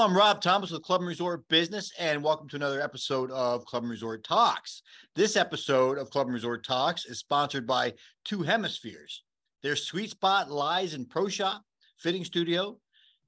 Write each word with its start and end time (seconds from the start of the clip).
I'm 0.00 0.16
Rob 0.16 0.40
Thomas 0.40 0.70
with 0.70 0.84
Club 0.84 1.00
and 1.00 1.08
Resort 1.08 1.48
Business, 1.48 1.90
and 1.98 2.22
welcome 2.22 2.48
to 2.50 2.56
another 2.56 2.80
episode 2.80 3.32
of 3.32 3.64
Club 3.64 3.82
and 3.82 3.90
Resort 3.90 4.22
Talks. 4.22 4.82
This 5.16 5.34
episode 5.34 5.98
of 5.98 6.08
Club 6.10 6.28
and 6.28 6.34
Resort 6.34 6.64
Talks 6.64 7.04
is 7.04 7.18
sponsored 7.18 7.66
by 7.66 7.94
Two 8.24 8.42
Hemispheres. 8.42 9.24
Their 9.64 9.74
sweet 9.74 10.10
spot 10.10 10.52
lies 10.52 10.94
in 10.94 11.04
pro 11.04 11.26
shop, 11.26 11.64
fitting 11.98 12.24
studio, 12.24 12.78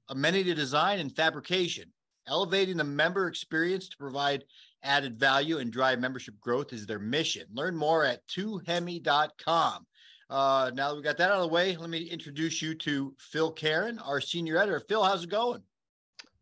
amenity 0.07 0.53
design, 0.53 0.99
and 0.99 1.13
fabrication. 1.13 1.91
Elevating 2.25 2.77
the 2.77 2.85
member 2.85 3.27
experience 3.27 3.89
to 3.89 3.97
provide 3.97 4.45
added 4.81 5.19
value 5.19 5.57
and 5.57 5.73
drive 5.73 5.99
membership 5.99 6.39
growth 6.39 6.71
is 6.71 6.85
their 6.85 6.99
mission. 6.99 7.47
Learn 7.51 7.75
more 7.75 8.05
at 8.05 8.25
twohemi.com. 8.29 9.85
Uh, 10.29 10.71
now 10.73 10.89
that 10.89 10.95
we 10.95 11.01
got 11.01 11.17
that 11.17 11.31
out 11.31 11.41
of 11.41 11.49
the 11.49 11.53
way, 11.53 11.75
let 11.75 11.89
me 11.89 12.03
introduce 12.03 12.61
you 12.61 12.75
to 12.75 13.13
Phil 13.19 13.51
Keren, 13.51 13.99
our 13.99 14.21
senior 14.21 14.57
editor. 14.57 14.79
Phil, 14.79 15.03
how's 15.03 15.25
it 15.25 15.29
going? 15.29 15.61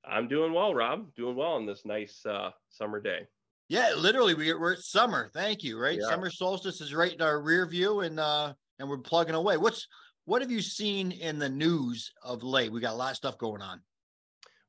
I'm 0.05 0.27
doing 0.27 0.53
well, 0.53 0.73
Rob. 0.73 1.13
Doing 1.16 1.35
well 1.35 1.53
on 1.53 1.66
this 1.66 1.85
nice 1.85 2.26
uh, 2.26 2.52
summer 2.70 3.02
day. 3.02 3.27
Yeah, 3.67 3.94
literally, 3.95 4.34
we, 4.34 4.53
we're 4.53 4.73
at 4.73 4.80
summer. 4.80 5.30
Thank 5.34 5.63
you. 5.63 5.80
Right, 5.80 5.99
yeah. 6.02 6.09
summer 6.09 6.31
solstice 6.31 6.81
is 6.81 6.94
right 6.94 7.13
in 7.13 7.22
our 7.22 7.41
rear 7.41 7.67
view, 7.67 8.02
and 8.02 8.20
uh, 8.20 8.53
and 8.80 8.89
we're 8.89 8.98
plugging 8.98 9.35
away. 9.35 9.58
What's 9.58 9.88
what 10.25 10.41
have 10.41 10.52
you 10.52 10.62
seen 10.62 11.12
in 11.12 11.39
the 11.39 11.49
news 11.49 12.12
of 12.23 12.44
late? 12.44 12.72
We 12.72 12.81
got 12.81 12.94
a 12.94 12.98
lot 12.98 13.12
of 13.12 13.17
stuff 13.17 13.38
going 13.38 13.62
on. 13.62 13.81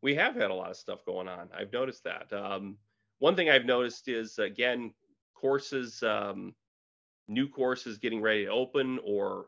We 0.02 0.14
have 0.14 0.34
had 0.34 0.50
a 0.50 0.54
lot 0.54 0.70
of 0.70 0.76
stuff 0.76 1.04
going 1.04 1.28
on. 1.28 1.48
I've 1.56 1.72
noticed 1.72 2.04
that. 2.04 2.32
Um, 2.32 2.76
one 3.18 3.36
thing 3.36 3.50
I've 3.50 3.66
noticed 3.66 4.08
is 4.08 4.38
again 4.38 4.92
courses, 5.34 6.02
um, 6.02 6.54
new 7.28 7.48
courses 7.48 7.98
getting 7.98 8.20
ready 8.20 8.44
to 8.44 8.50
open, 8.50 8.98
or 9.04 9.46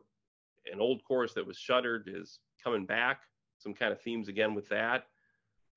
an 0.72 0.80
old 0.80 1.04
course 1.04 1.34
that 1.34 1.46
was 1.46 1.58
shuttered 1.58 2.10
is 2.12 2.38
coming 2.62 2.86
back. 2.86 3.20
Some 3.58 3.74
kind 3.74 3.92
of 3.92 4.00
themes 4.00 4.28
again 4.28 4.54
with 4.54 4.68
that. 4.70 5.04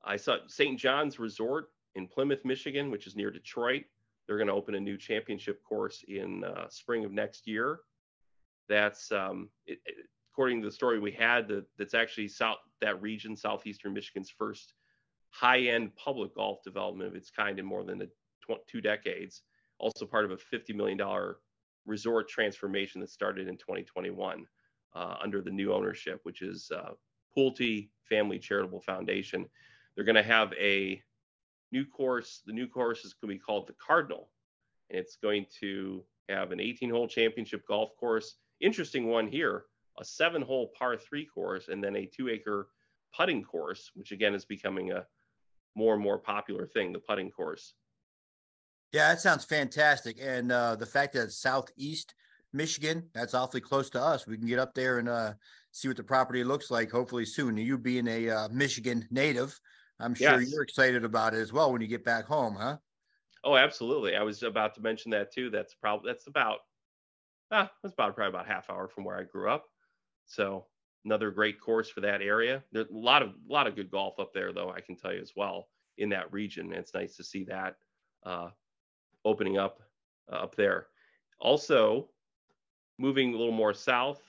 I 0.05 0.15
saw 0.17 0.37
St. 0.47 0.79
John's 0.79 1.19
Resort 1.19 1.69
in 1.95 2.07
Plymouth, 2.07 2.45
Michigan, 2.45 2.91
which 2.91 3.07
is 3.07 3.15
near 3.15 3.31
Detroit. 3.31 3.83
They're 4.27 4.37
going 4.37 4.47
to 4.47 4.53
open 4.53 4.75
a 4.75 4.79
new 4.79 4.97
championship 4.97 5.63
course 5.63 6.03
in 6.07 6.43
uh, 6.43 6.67
spring 6.69 7.05
of 7.05 7.11
next 7.11 7.47
year. 7.47 7.79
That's 8.67 9.11
um, 9.11 9.49
it, 9.65 9.79
it, 9.85 10.07
according 10.31 10.61
to 10.61 10.67
the 10.67 10.71
story 10.73 10.99
we 10.99 11.11
had. 11.11 11.47
The, 11.47 11.65
that's 11.77 11.93
actually 11.93 12.27
south 12.27 12.57
that 12.81 13.01
region, 13.01 13.35
southeastern 13.35 13.93
Michigan's 13.93 14.29
first 14.29 14.73
high-end 15.29 15.95
public 15.95 16.35
golf 16.35 16.63
development 16.63 17.09
of 17.09 17.15
its 17.15 17.29
kind 17.29 17.59
in 17.59 17.65
more 17.65 17.83
than 17.83 18.01
a 18.01 18.05
tw- 18.05 18.65
two 18.67 18.81
decades. 18.81 19.43
Also 19.79 20.05
part 20.05 20.25
of 20.25 20.31
a 20.31 20.37
$50 20.37 20.73
million 20.75 20.99
resort 21.85 22.29
transformation 22.29 23.01
that 23.01 23.09
started 23.09 23.47
in 23.47 23.57
2021 23.57 24.45
uh, 24.95 25.15
under 25.21 25.41
the 25.41 25.51
new 25.51 25.73
ownership, 25.73 26.19
which 26.23 26.41
is 26.41 26.71
uh, 26.73 26.91
Pulte 27.37 27.89
Family 28.07 28.39
Charitable 28.39 28.81
Foundation. 28.81 29.45
They're 29.95 30.05
going 30.05 30.15
to 30.15 30.23
have 30.23 30.53
a 30.53 31.01
new 31.71 31.85
course. 31.85 32.41
The 32.45 32.53
new 32.53 32.67
course 32.67 33.05
is 33.05 33.13
going 33.13 33.33
to 33.33 33.39
be 33.39 33.43
called 33.43 33.67
the 33.67 33.75
Cardinal, 33.85 34.29
and 34.89 34.99
it's 34.99 35.17
going 35.17 35.45
to 35.61 36.03
have 36.29 36.51
an 36.51 36.59
18-hole 36.59 37.07
championship 37.07 37.67
golf 37.67 37.91
course. 37.97 38.35
Interesting 38.61 39.07
one 39.07 39.27
here: 39.27 39.65
a 39.99 40.05
seven-hole 40.05 40.71
par 40.77 40.97
three 40.97 41.25
course, 41.25 41.67
and 41.69 41.83
then 41.83 41.95
a 41.95 42.05
two-acre 42.05 42.67
putting 43.15 43.43
course, 43.43 43.91
which 43.95 44.11
again 44.11 44.35
is 44.35 44.45
becoming 44.45 44.91
a 44.91 45.05
more 45.75 45.93
and 45.93 46.03
more 46.03 46.19
popular 46.19 46.67
thing. 46.67 46.91
The 46.91 46.99
putting 46.99 47.31
course. 47.31 47.73
Yeah, 48.91 49.09
that 49.09 49.21
sounds 49.21 49.45
fantastic, 49.45 50.17
and 50.21 50.51
uh, 50.51 50.75
the 50.75 50.85
fact 50.85 51.13
that 51.13 51.31
southeast 51.31 52.15
Michigan, 52.55 53.03
that's 53.13 53.33
awfully 53.33 53.61
close 53.61 53.89
to 53.91 54.01
us. 54.01 54.25
We 54.25 54.37
can 54.37 54.47
get 54.47 54.59
up 54.59 54.73
there 54.73 54.99
and 54.99 55.09
uh, 55.09 55.33
see 55.71 55.89
what 55.89 55.97
the 55.97 56.03
property 56.03 56.43
looks 56.43 56.71
like. 56.71 56.89
Hopefully 56.89 57.25
soon. 57.25 57.57
You 57.57 57.77
being 57.77 58.07
a 58.07 58.29
uh, 58.29 58.47
Michigan 58.49 59.05
native, 59.11 59.59
I'm 59.99 60.13
sure 60.13 60.39
yes. 60.39 60.51
you're 60.51 60.63
excited 60.63 61.05
about 61.05 61.33
it 61.33 61.39
as 61.39 61.53
well 61.53 61.71
when 61.71 61.81
you 61.81 61.87
get 61.87 62.03
back 62.03 62.25
home, 62.25 62.55
huh? 62.55 62.77
Oh, 63.43 63.55
absolutely. 63.55 64.15
I 64.15 64.23
was 64.23 64.43
about 64.43 64.73
to 64.75 64.81
mention 64.81 65.11
that 65.11 65.31
too. 65.31 65.49
That's 65.49 65.73
probably 65.73 66.11
that's 66.11 66.27
about 66.27 66.59
ah, 67.51 67.71
that's 67.81 67.93
about 67.93 68.15
probably 68.15 68.29
about 68.29 68.47
half 68.47 68.69
hour 68.69 68.87
from 68.87 69.03
where 69.03 69.17
I 69.17 69.23
grew 69.23 69.49
up. 69.49 69.65
So 70.25 70.65
another 71.05 71.31
great 71.31 71.61
course 71.61 71.89
for 71.89 72.01
that 72.01 72.21
area. 72.21 72.63
There's 72.71 72.89
a 72.89 72.97
lot 72.97 73.21
of 73.21 73.29
a 73.29 73.53
lot 73.53 73.67
of 73.67 73.75
good 73.75 73.91
golf 73.91 74.19
up 74.19 74.33
there, 74.33 74.51
though. 74.51 74.71
I 74.71 74.81
can 74.81 74.95
tell 74.95 75.13
you 75.13 75.21
as 75.21 75.33
well 75.35 75.69
in 75.97 76.09
that 76.09 76.31
region. 76.33 76.73
It's 76.73 76.93
nice 76.93 77.15
to 77.17 77.23
see 77.23 77.43
that 77.45 77.75
uh, 78.25 78.49
opening 79.23 79.57
up 79.57 79.79
uh, 80.31 80.37
up 80.37 80.55
there. 80.55 80.87
Also, 81.39 82.09
moving 82.97 83.33
a 83.33 83.37
little 83.37 83.53
more 83.53 83.73
south. 83.73 84.21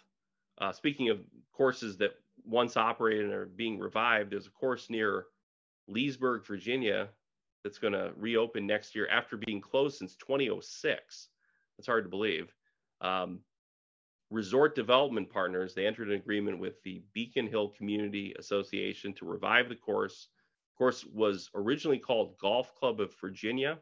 Uh, 0.59 0.73
speaking 0.73 1.09
of 1.09 1.21
courses 1.53 1.97
that 1.99 2.13
once 2.45 2.77
operated 2.77 3.25
and 3.25 3.35
are 3.35 3.47
being 3.47 3.79
revived, 3.79 4.33
there's 4.33 4.47
a 4.47 4.51
course 4.51 4.91
near 4.91 5.27
Leesburg, 5.89 6.47
Virginia, 6.47 7.09
that's 7.63 7.79
going 7.79 7.93
to 7.93 8.13
reopen 8.17 8.67
next 8.67 8.95
year 8.95 9.09
after 9.09 9.37
being 9.37 9.61
closed 9.61 9.99
since 9.99 10.17
2006. 10.17 11.29
That's 11.77 11.87
hard 11.87 12.05
to 12.05 12.11
believe. 12.11 12.53
Um, 13.01 13.41
Resort 14.31 14.75
Development 14.75 15.29
Partners, 15.31 15.75
they 15.75 15.87
entered 15.87 16.09
an 16.09 16.15
agreement 16.15 16.59
with 16.59 16.83
the 16.83 17.03
Beacon 17.13 17.47
Hill 17.47 17.69
Community 17.69 18.35
Association 18.39 19.13
to 19.15 19.25
revive 19.25 19.69
the 19.69 19.77
course. 19.77 20.29
The 20.75 20.79
course 20.79 21.05
was 21.05 21.51
originally 21.55 21.99
called 21.99 22.39
Golf 22.39 22.75
Club 22.75 23.01
of 23.01 23.15
Virginia. 23.21 23.79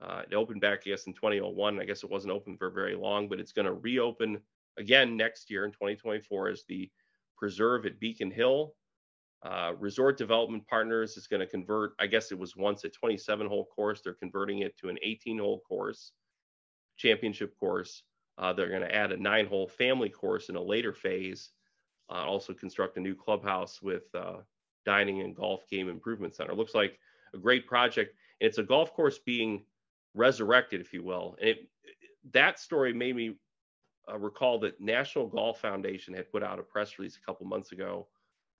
Uh, 0.00 0.22
it 0.30 0.34
opened 0.34 0.60
back, 0.60 0.80
I 0.86 0.90
guess, 0.90 1.06
in 1.06 1.14
2001. 1.14 1.80
I 1.80 1.84
guess 1.84 2.04
it 2.04 2.10
wasn't 2.10 2.32
open 2.32 2.56
for 2.56 2.70
very 2.70 2.94
long, 2.94 3.28
but 3.28 3.40
it's 3.40 3.52
going 3.52 3.66
to 3.66 3.72
reopen 3.72 4.40
again 4.78 5.16
next 5.16 5.50
year 5.50 5.64
in 5.64 5.72
2024 5.72 6.48
as 6.48 6.64
the 6.68 6.90
Preserve 7.36 7.86
at 7.86 8.00
Beacon 8.00 8.30
Hill. 8.30 8.74
Uh, 9.42 9.72
Resort 9.78 10.18
Development 10.18 10.66
Partners 10.66 11.16
is 11.16 11.26
going 11.26 11.40
to 11.40 11.46
convert, 11.46 11.92
I 12.00 12.06
guess 12.06 12.32
it 12.32 12.38
was 12.38 12.56
once 12.56 12.84
a 12.84 12.88
27 12.88 13.46
hole 13.46 13.66
course. 13.66 14.00
They're 14.00 14.14
converting 14.14 14.60
it 14.60 14.76
to 14.78 14.88
an 14.88 14.98
18 15.02 15.38
hole 15.38 15.60
course, 15.60 16.12
championship 16.96 17.58
course. 17.58 18.02
Uh, 18.36 18.52
they're 18.52 18.68
going 18.68 18.82
to 18.82 18.94
add 18.94 19.12
a 19.12 19.16
nine 19.16 19.46
hole 19.46 19.68
family 19.68 20.08
course 20.08 20.48
in 20.48 20.56
a 20.56 20.62
later 20.62 20.92
phase. 20.92 21.50
Uh, 22.10 22.24
also 22.24 22.52
construct 22.52 22.96
a 22.96 23.00
new 23.00 23.14
clubhouse 23.14 23.80
with 23.82 24.12
uh, 24.14 24.38
dining 24.84 25.20
and 25.20 25.36
golf 25.36 25.68
game 25.68 25.88
improvement 25.88 26.34
center. 26.34 26.54
Looks 26.54 26.74
like 26.74 26.98
a 27.34 27.38
great 27.38 27.66
project. 27.66 28.14
And 28.40 28.48
it's 28.48 28.58
a 28.58 28.62
golf 28.62 28.92
course 28.92 29.18
being 29.18 29.64
resurrected, 30.14 30.80
if 30.80 30.92
you 30.92 31.04
will. 31.04 31.36
And 31.40 31.50
it, 31.50 31.68
that 32.32 32.58
story 32.58 32.92
made 32.92 33.14
me 33.14 33.36
uh, 34.10 34.18
recall 34.18 34.58
that 34.60 34.80
National 34.80 35.26
Golf 35.26 35.60
Foundation 35.60 36.14
had 36.14 36.30
put 36.30 36.42
out 36.42 36.58
a 36.58 36.62
press 36.62 36.98
release 36.98 37.16
a 37.16 37.20
couple 37.20 37.46
months 37.46 37.72
ago 37.72 38.08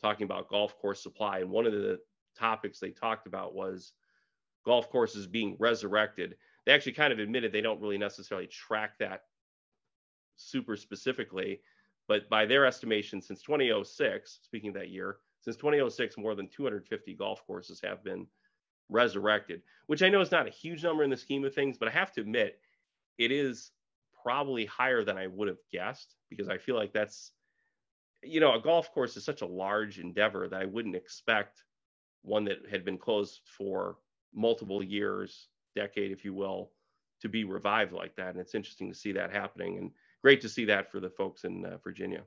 talking 0.00 0.24
about 0.24 0.48
golf 0.48 0.78
course 0.78 1.02
supply. 1.02 1.38
And 1.40 1.50
one 1.50 1.66
of 1.66 1.72
the 1.72 1.98
topics 2.36 2.78
they 2.78 2.90
talked 2.90 3.26
about 3.26 3.54
was 3.54 3.92
golf 4.64 4.90
courses 4.90 5.26
being 5.26 5.56
resurrected. 5.58 6.36
They 6.66 6.72
actually 6.72 6.92
kind 6.92 7.12
of 7.12 7.18
admitted 7.18 7.52
they 7.52 7.60
don't 7.60 7.80
really 7.80 7.98
necessarily 7.98 8.46
track 8.46 8.98
that 8.98 9.22
super 10.36 10.76
specifically, 10.76 11.60
but 12.06 12.28
by 12.28 12.46
their 12.46 12.66
estimation, 12.66 13.20
since 13.20 13.42
2006, 13.42 14.40
speaking 14.42 14.68
of 14.68 14.74
that 14.74 14.90
year, 14.90 15.18
since 15.40 15.56
2006, 15.56 16.16
more 16.16 16.34
than 16.34 16.48
250 16.48 17.14
golf 17.14 17.44
courses 17.46 17.80
have 17.82 18.04
been 18.04 18.26
resurrected, 18.88 19.62
which 19.86 20.02
I 20.02 20.08
know 20.08 20.20
is 20.20 20.30
not 20.30 20.46
a 20.46 20.50
huge 20.50 20.84
number 20.84 21.04
in 21.04 21.10
the 21.10 21.16
scheme 21.16 21.44
of 21.44 21.54
things, 21.54 21.78
but 21.78 21.88
I 21.88 21.92
have 21.92 22.12
to 22.12 22.20
admit, 22.20 22.60
it 23.18 23.32
is 23.32 23.72
probably 24.22 24.66
higher 24.66 25.04
than 25.04 25.16
I 25.16 25.26
would 25.26 25.48
have 25.48 25.58
guessed 25.72 26.14
because 26.30 26.48
I 26.48 26.58
feel 26.58 26.76
like 26.76 26.92
that's 26.92 27.32
you 28.22 28.40
know, 28.40 28.54
a 28.54 28.60
golf 28.60 28.92
course 28.92 29.16
is 29.16 29.24
such 29.24 29.42
a 29.42 29.46
large 29.46 29.98
endeavor 29.98 30.48
that 30.48 30.60
I 30.60 30.64
wouldn't 30.64 30.96
expect 30.96 31.62
one 32.22 32.44
that 32.44 32.58
had 32.70 32.84
been 32.84 32.98
closed 32.98 33.40
for 33.56 33.96
multiple 34.34 34.82
years, 34.82 35.48
decade, 35.74 36.10
if 36.10 36.24
you 36.24 36.34
will, 36.34 36.70
to 37.22 37.28
be 37.28 37.44
revived 37.44 37.92
like 37.92 38.14
that. 38.16 38.30
And 38.30 38.40
it's 38.40 38.54
interesting 38.54 38.88
to 38.90 38.98
see 38.98 39.12
that 39.12 39.32
happening 39.32 39.78
and 39.78 39.90
great 40.22 40.40
to 40.42 40.48
see 40.48 40.64
that 40.66 40.90
for 40.90 41.00
the 41.00 41.10
folks 41.10 41.44
in 41.44 41.64
uh, 41.64 41.78
Virginia. 41.82 42.22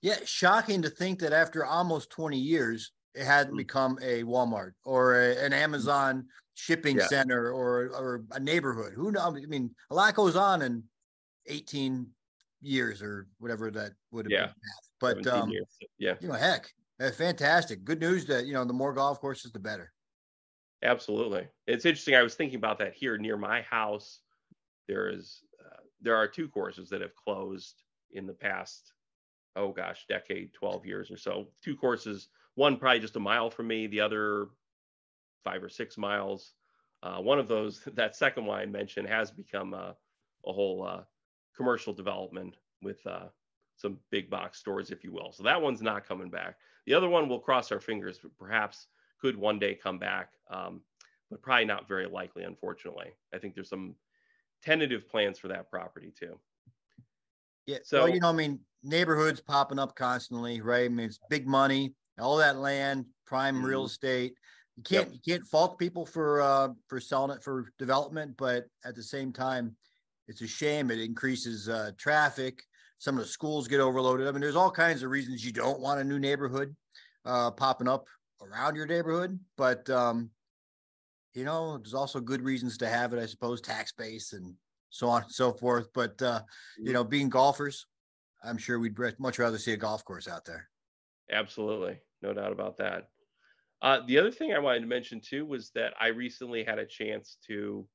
Yeah, 0.00 0.16
shocking 0.24 0.82
to 0.82 0.90
think 0.90 1.20
that 1.20 1.32
after 1.32 1.64
almost 1.64 2.10
20 2.10 2.36
years, 2.36 2.92
it 3.14 3.24
hadn't 3.24 3.52
mm-hmm. 3.52 3.58
become 3.58 3.98
a 4.02 4.22
Walmart 4.22 4.72
or 4.84 5.20
a, 5.20 5.44
an 5.44 5.52
Amazon 5.52 6.26
shipping 6.54 6.96
yeah. 6.96 7.06
center 7.06 7.52
or 7.52 7.88
or 7.88 8.24
a 8.32 8.40
neighborhood. 8.40 8.92
Who 8.94 9.12
knows? 9.12 9.36
I 9.42 9.46
mean, 9.46 9.70
a 9.90 9.94
lot 9.94 10.14
goes 10.14 10.36
on 10.36 10.62
in 10.62 10.82
18 11.46 12.06
years 12.62 13.02
or 13.02 13.26
whatever 13.38 13.70
that 13.70 13.92
would 14.10 14.26
have 14.26 14.32
yeah. 14.32 14.46
been. 14.46 14.54
But 15.00 15.26
um, 15.26 15.50
years. 15.50 15.66
yeah, 15.98 16.14
you 16.20 16.28
know, 16.28 16.34
heck, 16.34 16.70
fantastic. 17.16 17.84
Good 17.84 18.00
news 18.00 18.24
that 18.26 18.46
you 18.46 18.54
know 18.54 18.64
the 18.64 18.72
more 18.72 18.94
golf 18.94 19.20
courses, 19.20 19.52
the 19.52 19.58
better. 19.58 19.92
Absolutely, 20.82 21.46
it's 21.66 21.84
interesting. 21.84 22.14
I 22.14 22.22
was 22.22 22.34
thinking 22.34 22.56
about 22.56 22.78
that 22.78 22.94
here 22.94 23.18
near 23.18 23.36
my 23.36 23.62
house. 23.62 24.20
There 24.88 25.08
is 25.08 25.42
uh, 25.60 25.80
there 26.00 26.16
are 26.16 26.28
two 26.28 26.48
courses 26.48 26.88
that 26.90 27.00
have 27.00 27.14
closed 27.14 27.82
in 28.12 28.26
the 28.26 28.32
past, 28.32 28.92
oh 29.56 29.72
gosh, 29.72 30.06
decade, 30.08 30.54
twelve 30.54 30.86
years 30.86 31.10
or 31.10 31.16
so. 31.16 31.48
Two 31.64 31.76
courses, 31.76 32.28
one 32.54 32.76
probably 32.76 33.00
just 33.00 33.16
a 33.16 33.20
mile 33.20 33.50
from 33.50 33.66
me, 33.66 33.86
the 33.88 34.00
other 34.00 34.48
five 35.44 35.62
or 35.62 35.68
six 35.68 35.98
miles. 35.98 36.52
Uh, 37.02 37.18
one 37.18 37.38
of 37.38 37.48
those, 37.48 37.80
that 37.94 38.14
second 38.16 38.46
one 38.46 38.60
I 38.60 38.66
mentioned, 38.66 39.08
has 39.08 39.30
become 39.30 39.74
a, 39.74 39.96
a 40.46 40.52
whole 40.52 40.86
uh, 40.86 41.02
commercial 41.56 41.92
development 41.92 42.56
with 42.82 43.04
uh, 43.06 43.26
some 43.76 43.98
big 44.10 44.30
box 44.30 44.58
stores, 44.58 44.90
if 44.90 45.04
you 45.04 45.12
will. 45.12 45.32
So 45.32 45.42
that 45.42 45.60
one's 45.60 45.82
not 45.82 46.06
coming 46.06 46.30
back. 46.30 46.56
The 46.86 46.94
other 46.94 47.08
one, 47.08 47.28
we'll 47.28 47.38
cross 47.38 47.70
our 47.72 47.80
fingers, 47.80 48.20
perhaps 48.38 48.86
could 49.20 49.36
one 49.36 49.58
day 49.58 49.74
come 49.74 49.98
back, 49.98 50.30
um, 50.50 50.82
but 51.30 51.42
probably 51.42 51.64
not 51.64 51.88
very 51.88 52.06
likely, 52.06 52.42
unfortunately. 52.42 53.12
I 53.32 53.38
think 53.38 53.54
there's 53.54 53.68
some 53.68 53.94
tentative 54.62 55.08
plans 55.08 55.38
for 55.38 55.48
that 55.48 55.70
property 55.70 56.12
too. 56.18 56.38
Yeah. 57.66 57.78
So, 57.84 58.04
well, 58.04 58.08
you 58.08 58.20
know, 58.20 58.30
I 58.30 58.32
mean, 58.32 58.58
neighborhoods 58.82 59.40
popping 59.40 59.78
up 59.78 59.94
constantly, 59.94 60.60
right? 60.60 60.86
I 60.86 60.88
mean, 60.88 61.06
it's 61.06 61.20
big 61.30 61.46
money, 61.46 61.94
all 62.18 62.36
that 62.38 62.56
land, 62.58 63.06
prime 63.26 63.56
mm-hmm. 63.56 63.66
real 63.66 63.84
estate. 63.84 64.34
You 64.76 64.82
can't 64.82 65.08
yep. 65.08 65.14
you 65.14 65.32
can't 65.34 65.46
fault 65.46 65.78
people 65.78 66.06
for 66.06 66.40
uh 66.40 66.68
for 66.88 66.98
selling 66.98 67.36
it 67.36 67.42
for 67.42 67.66
development, 67.78 68.34
but 68.38 68.64
at 68.84 68.94
the 68.94 69.02
same 69.02 69.32
time, 69.32 69.76
it's 70.28 70.42
a 70.42 70.46
shame. 70.46 70.90
It 70.90 71.00
increases 71.00 71.68
uh, 71.68 71.92
traffic. 71.98 72.62
Some 72.98 73.16
of 73.16 73.24
the 73.24 73.28
schools 73.28 73.68
get 73.68 73.80
overloaded. 73.80 74.28
I 74.28 74.32
mean, 74.32 74.40
there's 74.40 74.56
all 74.56 74.70
kinds 74.70 75.02
of 75.02 75.10
reasons 75.10 75.44
you 75.44 75.52
don't 75.52 75.80
want 75.80 76.00
a 76.00 76.04
new 76.04 76.18
neighborhood 76.18 76.74
uh, 77.24 77.50
popping 77.50 77.88
up 77.88 78.06
around 78.40 78.76
your 78.76 78.86
neighborhood, 78.86 79.38
but 79.56 79.88
um, 79.90 80.30
you 81.34 81.44
know, 81.44 81.78
there's 81.78 81.94
also 81.94 82.20
good 82.20 82.42
reasons 82.42 82.76
to 82.78 82.88
have 82.88 83.12
it, 83.12 83.18
I 83.18 83.26
suppose, 83.26 83.60
tax 83.60 83.92
base 83.92 84.32
and 84.32 84.54
so 84.90 85.08
on 85.08 85.22
and 85.22 85.32
so 85.32 85.52
forth. 85.52 85.88
But 85.94 86.20
uh, 86.22 86.42
you 86.76 86.84
mm-hmm. 86.84 86.92
know, 86.92 87.04
being 87.04 87.28
golfers, 87.28 87.86
I'm 88.44 88.58
sure 88.58 88.78
we'd 88.78 88.96
much 89.18 89.38
rather 89.38 89.58
see 89.58 89.72
a 89.72 89.76
golf 89.76 90.04
course 90.04 90.28
out 90.28 90.44
there. 90.44 90.68
Absolutely, 91.30 91.98
no 92.22 92.32
doubt 92.32 92.52
about 92.52 92.76
that. 92.78 93.08
Uh, 93.80 94.00
the 94.06 94.18
other 94.18 94.30
thing 94.30 94.52
I 94.52 94.60
wanted 94.60 94.80
to 94.80 94.86
mention 94.86 95.20
too 95.20 95.44
was 95.44 95.70
that 95.74 95.94
I 96.00 96.08
recently 96.08 96.62
had 96.62 96.78
a 96.78 96.86
chance 96.86 97.36
to 97.48 97.86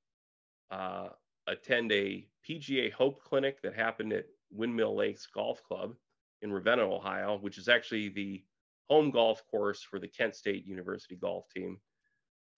uh, 0.69 1.07
attend 1.47 1.91
a 1.91 2.27
PGA 2.47 2.91
Hope 2.91 3.23
Clinic 3.23 3.61
that 3.61 3.73
happened 3.73 4.13
at 4.13 4.25
Windmill 4.51 4.95
Lakes 4.95 5.27
Golf 5.27 5.63
Club 5.63 5.94
in 6.41 6.51
Ravenna, 6.51 6.83
Ohio, 6.83 7.38
which 7.39 7.57
is 7.57 7.67
actually 7.67 8.09
the 8.09 8.44
home 8.89 9.11
golf 9.11 9.44
course 9.49 9.81
for 9.81 9.99
the 9.99 10.07
Kent 10.07 10.35
State 10.35 10.65
University 10.65 11.15
golf 11.15 11.45
team. 11.53 11.79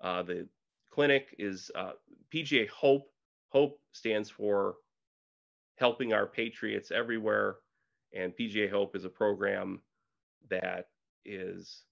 Uh, 0.01 0.23
the 0.23 0.47
clinic 0.91 1.35
is 1.39 1.71
uh, 1.75 1.91
PGA 2.33 2.67
Hope. 2.69 3.09
Hope 3.49 3.79
stands 3.93 4.29
for 4.29 4.75
Helping 5.77 6.13
Our 6.13 6.27
Patriots 6.27 6.91
Everywhere, 6.91 7.57
and 8.13 8.33
PGA 8.37 8.69
Hope 8.69 8.95
is 8.95 9.05
a 9.05 9.09
program 9.09 9.81
that 10.49 10.87
is 11.25 11.83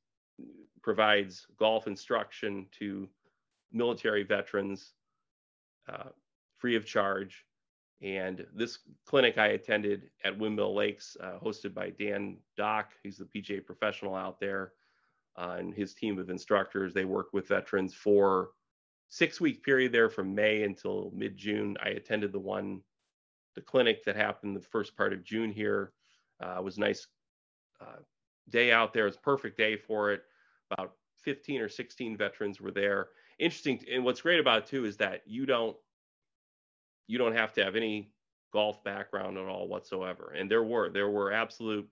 provides 0.84 1.48
golf 1.58 1.88
instruction 1.88 2.68
to 2.80 3.10
military 3.72 4.24
veterans 4.24 4.94
uh, 5.92 6.10
free 6.58 6.76
of 6.76 6.86
charge. 6.86 7.46
And 8.02 8.46
this 8.54 8.80
clinic 9.06 9.38
I 9.38 9.48
attended 9.48 10.10
at 10.24 10.38
Windmill 10.38 10.76
Lakes, 10.76 11.18
uh, 11.20 11.40
hosted 11.44 11.74
by 11.74 11.90
Dan 11.90 12.38
Dock, 12.56 12.92
he's 13.02 13.18
the 13.18 13.26
PGA 13.26 13.66
professional 13.66 14.14
out 14.14 14.40
there, 14.40 14.74
uh, 15.36 15.56
and 15.58 15.74
his 15.74 15.96
team 15.96 16.20
of 16.20 16.30
instructors. 16.30 16.94
They 16.94 17.06
work 17.06 17.34
with 17.34 17.48
veterans 17.48 17.96
for 17.96 18.52
six 19.10 19.42
week 19.42 19.64
period 19.64 19.92
there 19.92 20.10
from 20.10 20.36
May 20.36 20.64
until 20.64 21.12
mid 21.16 21.38
June. 21.38 21.76
I 21.84 21.90
attended 21.90 22.32
the 22.32 22.40
one, 22.40 22.82
the 23.56 23.62
clinic 23.62 24.04
that 24.06 24.16
happened 24.16 24.56
the 24.56 24.62
first 24.62 24.96
part 24.96 25.14
of 25.14 25.24
June 25.24 25.52
here. 25.52 25.92
Uh, 26.40 26.62
was 26.62 26.78
nice 26.78 27.08
uh, 27.82 27.98
day 28.50 28.72
out 28.72 28.94
there. 28.94 29.04
It 29.06 29.10
was 29.10 29.18
perfect 29.18 29.58
day 29.58 29.76
for 29.76 30.12
it. 30.12 30.22
About 30.70 30.94
15 31.24 31.62
or 31.62 31.70
16 31.70 32.16
veterans 32.16 32.62
were 32.62 32.72
there. 32.72 33.08
Interesting, 33.40 33.84
and 33.92 34.04
what's 34.04 34.22
great 34.22 34.40
about 34.40 34.60
it 34.60 34.68
too 34.68 34.86
is 34.86 34.98
that 34.98 35.22
you 35.26 35.48
don't 35.48 35.76
you 37.08 37.18
don't 37.18 37.36
have 37.36 37.54
to 37.54 37.64
have 37.64 37.76
any 37.76 38.12
golf 38.54 38.84
background 38.84 39.38
at 39.38 39.46
all 39.46 39.68
whatsoever. 39.68 40.34
And 40.38 40.50
there 40.50 40.64
were 40.64 40.90
there 40.90 41.10
were 41.10 41.32
absolute 41.32 41.88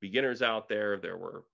beginners 0.00 0.42
out 0.42 0.68
there. 0.68 0.96
There 0.96 1.16
were 1.16 1.44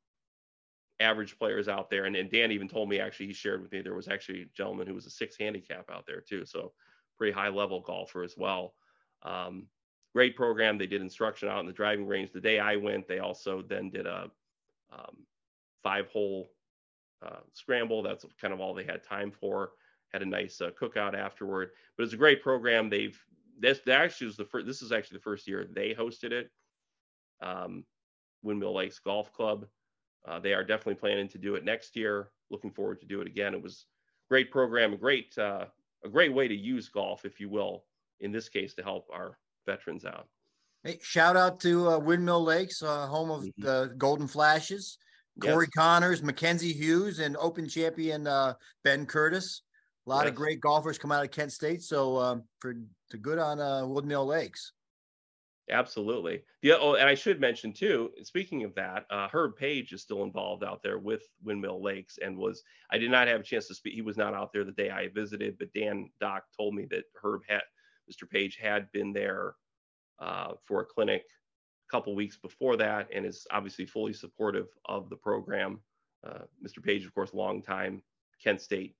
average 1.00 1.38
players 1.38 1.68
out 1.68 1.90
there. 1.90 2.04
And, 2.04 2.16
and 2.16 2.30
Dan 2.30 2.50
even 2.50 2.68
told 2.68 2.88
me 2.88 2.98
actually 2.98 3.26
he 3.26 3.32
shared 3.32 3.62
with 3.62 3.72
me 3.72 3.80
there 3.80 3.94
was 3.94 4.08
actually 4.08 4.42
a 4.42 4.56
gentleman 4.56 4.86
who 4.86 4.94
was 4.94 5.06
a 5.06 5.10
six 5.10 5.36
handicap 5.38 5.90
out 5.90 6.06
there 6.06 6.20
too. 6.20 6.44
So 6.44 6.72
pretty 7.16 7.32
high 7.32 7.48
level 7.48 7.80
golfer 7.80 8.22
as 8.22 8.36
well. 8.36 8.74
Um, 9.22 9.66
great 10.14 10.36
program. 10.36 10.78
They 10.78 10.86
did 10.86 11.02
instruction 11.02 11.48
out 11.48 11.60
in 11.60 11.66
the 11.66 11.72
driving 11.72 12.06
range. 12.06 12.32
The 12.32 12.40
day 12.40 12.58
I 12.58 12.76
went, 12.76 13.06
they 13.06 13.18
also 13.18 13.62
then 13.62 13.90
did 13.90 14.06
a 14.06 14.30
um, 14.92 15.16
five 15.82 16.08
hole 16.08 16.50
uh, 17.24 17.40
scramble. 17.52 18.02
That's 18.02 18.24
kind 18.40 18.54
of 18.54 18.60
all 18.60 18.74
they 18.74 18.84
had 18.84 19.04
time 19.04 19.30
for 19.30 19.72
had 20.12 20.22
a 20.22 20.26
nice 20.26 20.60
uh, 20.60 20.70
cookout 20.80 21.14
afterward. 21.14 21.70
But 21.96 22.04
it's 22.04 22.14
a 22.14 22.18
great 22.18 22.42
program. 22.42 22.88
They've 22.88 23.18
this 23.58 23.80
that 23.86 24.00
actually 24.00 24.28
was 24.28 24.36
the 24.36 24.44
first. 24.44 24.66
This 24.66 24.82
is 24.82 24.92
actually 24.92 25.18
the 25.18 25.22
first 25.22 25.46
year 25.46 25.66
they 25.70 25.94
hosted 25.94 26.32
it. 26.32 26.50
Um, 27.42 27.84
Windmill 28.42 28.74
Lakes 28.74 28.98
Golf 28.98 29.32
Club. 29.32 29.66
Uh, 30.26 30.38
they 30.38 30.52
are 30.52 30.64
definitely 30.64 30.96
planning 30.96 31.28
to 31.28 31.38
do 31.38 31.54
it 31.54 31.64
next 31.64 31.96
year. 31.96 32.30
Looking 32.50 32.70
forward 32.70 33.00
to 33.00 33.06
do 33.06 33.20
it 33.20 33.26
again. 33.26 33.54
It 33.54 33.62
was 33.62 33.86
a 34.26 34.28
great 34.30 34.50
program, 34.50 34.92
a 34.92 34.96
great 34.96 35.36
uh, 35.38 35.66
a 36.04 36.08
great 36.08 36.32
way 36.32 36.48
to 36.48 36.54
use 36.54 36.88
golf, 36.88 37.24
if 37.24 37.40
you 37.40 37.48
will, 37.48 37.84
in 38.20 38.32
this 38.32 38.48
case 38.48 38.74
to 38.74 38.82
help 38.82 39.08
our 39.12 39.38
veterans 39.66 40.04
out. 40.04 40.28
Hey, 40.84 40.98
shout 41.02 41.36
out 41.36 41.60
to 41.60 41.90
uh, 41.90 41.98
Windmill 41.98 42.44
Lakes, 42.44 42.82
uh, 42.82 43.06
home 43.06 43.30
of 43.30 43.42
mm-hmm. 43.42 43.62
the 43.62 43.94
Golden 43.98 44.28
Flashes. 44.28 44.98
Corey 45.40 45.66
yes. 45.66 45.84
Conners, 45.84 46.22
Mackenzie 46.22 46.72
Hughes, 46.72 47.20
and 47.20 47.36
Open 47.36 47.68
champion 47.68 48.26
uh, 48.26 48.54
Ben 48.84 49.06
Curtis. 49.06 49.62
A 50.08 50.10
lot 50.10 50.24
yes. 50.24 50.30
of 50.30 50.36
great 50.36 50.60
golfers 50.60 50.96
come 50.96 51.12
out 51.12 51.22
of 51.22 51.30
Kent 51.30 51.52
State. 51.52 51.82
So 51.82 52.16
um, 52.16 52.44
for 52.60 52.74
to 53.10 53.18
good 53.18 53.38
on 53.38 53.60
uh, 53.60 53.84
Lakes. 53.84 54.72
Absolutely. 55.70 56.44
Yeah. 56.62 56.76
Oh, 56.80 56.94
and 56.94 57.06
I 57.06 57.14
should 57.14 57.42
mention 57.42 57.74
too. 57.74 58.10
Speaking 58.22 58.64
of 58.64 58.74
that, 58.76 59.04
uh, 59.10 59.28
Herb 59.30 59.56
Page 59.56 59.92
is 59.92 60.00
still 60.00 60.22
involved 60.22 60.64
out 60.64 60.82
there 60.82 60.98
with 60.98 61.24
Windmill 61.44 61.82
Lakes, 61.82 62.18
and 62.24 62.38
was 62.38 62.62
I 62.90 62.96
did 62.96 63.10
not 63.10 63.28
have 63.28 63.40
a 63.40 63.44
chance 63.44 63.68
to 63.68 63.74
speak. 63.74 63.92
He 63.92 64.00
was 64.00 64.16
not 64.16 64.32
out 64.32 64.50
there 64.50 64.64
the 64.64 64.72
day 64.72 64.88
I 64.88 65.08
visited, 65.08 65.58
but 65.58 65.74
Dan 65.74 66.08
Doc 66.22 66.44
told 66.56 66.74
me 66.74 66.86
that 66.90 67.04
Herb 67.22 67.42
had 67.46 67.60
Mr. 68.10 68.26
Page 68.26 68.56
had 68.56 68.90
been 68.92 69.12
there 69.12 69.56
uh, 70.20 70.52
for 70.64 70.80
a 70.80 70.86
clinic 70.86 71.24
a 71.86 71.90
couple 71.90 72.14
weeks 72.14 72.38
before 72.38 72.78
that, 72.78 73.08
and 73.14 73.26
is 73.26 73.46
obviously 73.50 73.84
fully 73.84 74.14
supportive 74.14 74.68
of 74.86 75.10
the 75.10 75.16
program. 75.16 75.80
Uh, 76.26 76.44
Mr. 76.66 76.82
Page, 76.82 77.04
of 77.04 77.12
course, 77.12 77.34
long 77.34 77.60
time 77.60 78.02
Kent 78.42 78.62
State 78.62 78.94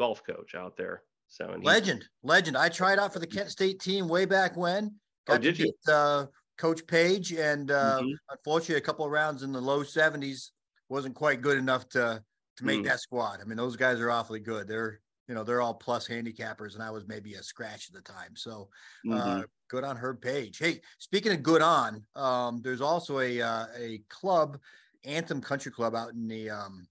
golf 0.00 0.22
coach 0.24 0.54
out 0.54 0.78
there. 0.78 1.02
So 1.28 1.54
legend, 1.62 2.06
legend. 2.22 2.56
I 2.56 2.70
tried 2.70 2.98
out 2.98 3.12
for 3.12 3.18
the 3.18 3.26
Kent 3.26 3.50
State 3.50 3.80
team 3.80 4.08
way 4.08 4.24
back 4.24 4.56
when. 4.56 4.92
Oh, 5.28 5.34
Got 5.34 5.34
oh, 5.34 5.42
did 5.42 5.56
to 5.56 5.66
you? 5.66 5.92
uh, 5.92 6.26
Coach 6.56 6.84
Page, 6.86 7.32
and 7.32 7.70
uh, 7.70 7.98
mm-hmm. 8.00 8.08
unfortunately, 8.30 8.76
a 8.76 8.80
couple 8.80 9.04
of 9.04 9.12
rounds 9.12 9.42
in 9.42 9.52
the 9.52 9.60
low 9.60 9.84
70s 9.84 10.50
wasn't 10.88 11.14
quite 11.14 11.42
good 11.42 11.58
enough 11.58 11.88
to 11.90 12.24
to 12.56 12.64
make 12.64 12.80
mm. 12.80 12.84
that 12.84 13.00
squad. 13.00 13.40
I 13.40 13.44
mean, 13.44 13.58
those 13.58 13.76
guys 13.76 14.00
are 14.00 14.10
awfully 14.10 14.40
good. 14.40 14.66
They're 14.66 15.00
you 15.28 15.34
know 15.34 15.44
they're 15.44 15.60
all 15.60 15.74
plus 15.74 16.08
handicappers, 16.08 16.74
and 16.74 16.82
I 16.82 16.90
was 16.90 17.06
maybe 17.06 17.34
a 17.34 17.42
scratch 17.42 17.90
at 17.90 17.94
the 17.94 18.12
time. 18.12 18.34
So 18.34 18.70
uh, 19.06 19.14
mm-hmm. 19.14 19.40
good 19.68 19.84
on 19.84 19.98
Herb 19.98 20.22
Page. 20.22 20.58
Hey, 20.58 20.80
speaking 20.98 21.32
of 21.32 21.42
good 21.42 21.62
on, 21.62 22.02
um, 22.16 22.62
there's 22.62 22.80
also 22.80 23.20
a 23.20 23.40
uh, 23.40 23.66
a 23.78 24.02
club, 24.08 24.58
Anthem 25.04 25.42
Country 25.42 25.70
Club, 25.70 25.94
out 25.94 26.14
in 26.14 26.26
the 26.26 26.48
um, 26.48 26.86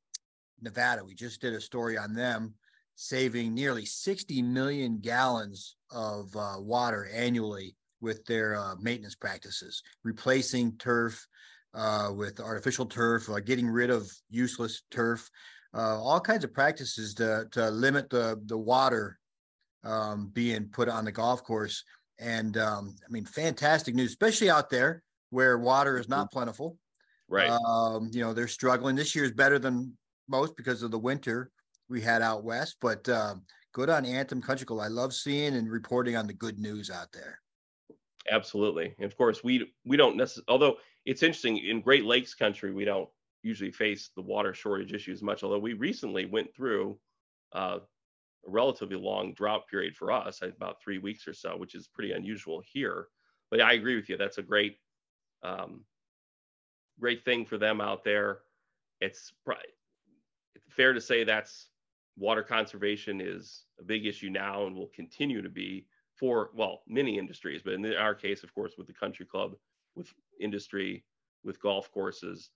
Nevada. 0.61 1.03
We 1.03 1.15
just 1.15 1.41
did 1.41 1.53
a 1.53 1.61
story 1.61 1.97
on 1.97 2.13
them 2.13 2.53
saving 3.01 3.53
nearly 3.53 3.85
60 3.85 4.41
million 4.41 4.97
gallons 4.99 5.77
of 5.89 6.35
uh, 6.35 6.55
water 6.57 7.09
annually 7.15 7.73
with 8.01 8.25
their 8.25 8.57
uh, 8.57 8.75
maintenance 8.81 9.15
practices, 9.15 9.81
replacing 10.03 10.75
turf 10.77 11.25
uh, 11.73 12.11
with 12.13 12.41
artificial 12.41 12.85
turf, 12.85 13.29
uh, 13.29 13.39
getting 13.39 13.69
rid 13.69 13.89
of 13.89 14.11
useless 14.29 14.83
turf, 14.91 15.29
uh, 15.73 15.97
all 15.97 16.19
kinds 16.19 16.43
of 16.43 16.53
practices 16.53 17.13
to, 17.13 17.47
to 17.51 17.71
limit 17.71 18.09
the, 18.09 18.37
the 18.47 18.57
water 18.57 19.17
um, 19.85 20.29
being 20.33 20.65
put 20.65 20.89
on 20.89 21.05
the 21.05 21.11
golf 21.11 21.41
course. 21.41 21.85
And 22.19 22.57
um, 22.57 22.97
I 23.07 23.09
mean, 23.09 23.23
fantastic 23.23 23.95
news, 23.95 24.09
especially 24.09 24.49
out 24.49 24.69
there 24.69 25.03
where 25.29 25.57
water 25.57 25.97
is 25.97 26.09
not 26.09 26.25
mm-hmm. 26.25 26.37
plentiful. 26.37 26.77
Right. 27.29 27.49
Um, 27.49 28.09
you 28.11 28.19
know, 28.19 28.33
they're 28.33 28.49
struggling. 28.49 28.97
This 28.97 29.15
year 29.15 29.23
is 29.23 29.31
better 29.31 29.57
than 29.57 29.93
most 30.27 30.57
because 30.57 30.83
of 30.83 30.91
the 30.91 30.99
winter 30.99 31.49
we 31.89 32.01
had 32.01 32.21
out 32.21 32.43
west. 32.43 32.77
But 32.81 33.07
um, 33.09 33.43
good 33.73 33.89
on 33.89 34.05
Anthem 34.05 34.41
Country 34.41 34.65
Club. 34.65 34.79
I 34.79 34.87
love 34.87 35.13
seeing 35.13 35.55
and 35.55 35.69
reporting 35.69 36.15
on 36.15 36.27
the 36.27 36.33
good 36.33 36.59
news 36.59 36.89
out 36.89 37.11
there. 37.11 37.39
Absolutely. 38.29 38.93
And 38.97 39.05
of 39.05 39.17
course, 39.17 39.43
we 39.43 39.73
we 39.85 39.97
don't 39.97 40.17
necessarily. 40.17 40.45
Although 40.49 40.77
it's 41.05 41.23
interesting 41.23 41.57
in 41.57 41.81
Great 41.81 42.05
Lakes 42.05 42.33
country, 42.35 42.71
we 42.71 42.85
don't 42.85 43.09
usually 43.41 43.71
face 43.71 44.11
the 44.15 44.21
water 44.21 44.53
shortage 44.53 44.93
issues 44.93 45.21
much. 45.21 45.43
Although 45.43 45.59
we 45.59 45.73
recently 45.73 46.25
went 46.25 46.53
through 46.53 46.99
uh, 47.53 47.79
a 48.45 48.49
relatively 48.49 48.97
long 48.97 49.33
drought 49.33 49.67
period 49.67 49.95
for 49.95 50.11
us, 50.11 50.41
about 50.41 50.81
three 50.81 50.97
weeks 50.97 51.27
or 51.27 51.33
so, 51.33 51.57
which 51.57 51.75
is 51.75 51.87
pretty 51.87 52.11
unusual 52.11 52.61
here. 52.71 53.07
But 53.49 53.61
I 53.61 53.73
agree 53.73 53.95
with 53.95 54.09
you. 54.09 54.17
That's 54.17 54.37
a 54.37 54.43
great, 54.43 54.77
um, 55.41 55.83
great 56.99 57.25
thing 57.25 57.45
for 57.45 57.57
them 57.57 57.81
out 57.81 58.03
there. 58.03 58.39
It's, 59.01 59.31
it's 60.55 60.75
fair 60.75 60.93
to 60.93 61.01
say 61.01 61.23
that's 61.23 61.68
water 62.19 62.43
conservation 62.43 63.21
is 63.21 63.65
a 63.79 63.83
big 63.83 64.05
issue 64.05 64.29
now 64.29 64.67
and 64.67 64.75
will 64.75 64.89
continue 64.89 65.41
to 65.41 65.49
be 65.49 65.87
for 66.15 66.51
well 66.53 66.83
many 66.87 67.17
industries 67.17 67.63
but 67.63 67.73
in 67.73 67.85
our 67.95 68.15
case 68.15 68.43
of 68.43 68.53
course 68.53 68.75
with 68.77 68.87
the 68.87 68.93
country 68.93 69.25
club 69.25 69.55
with 69.95 70.13
industry 70.39 71.05
with 71.43 71.61
golf 71.61 71.91
courses 71.91 72.51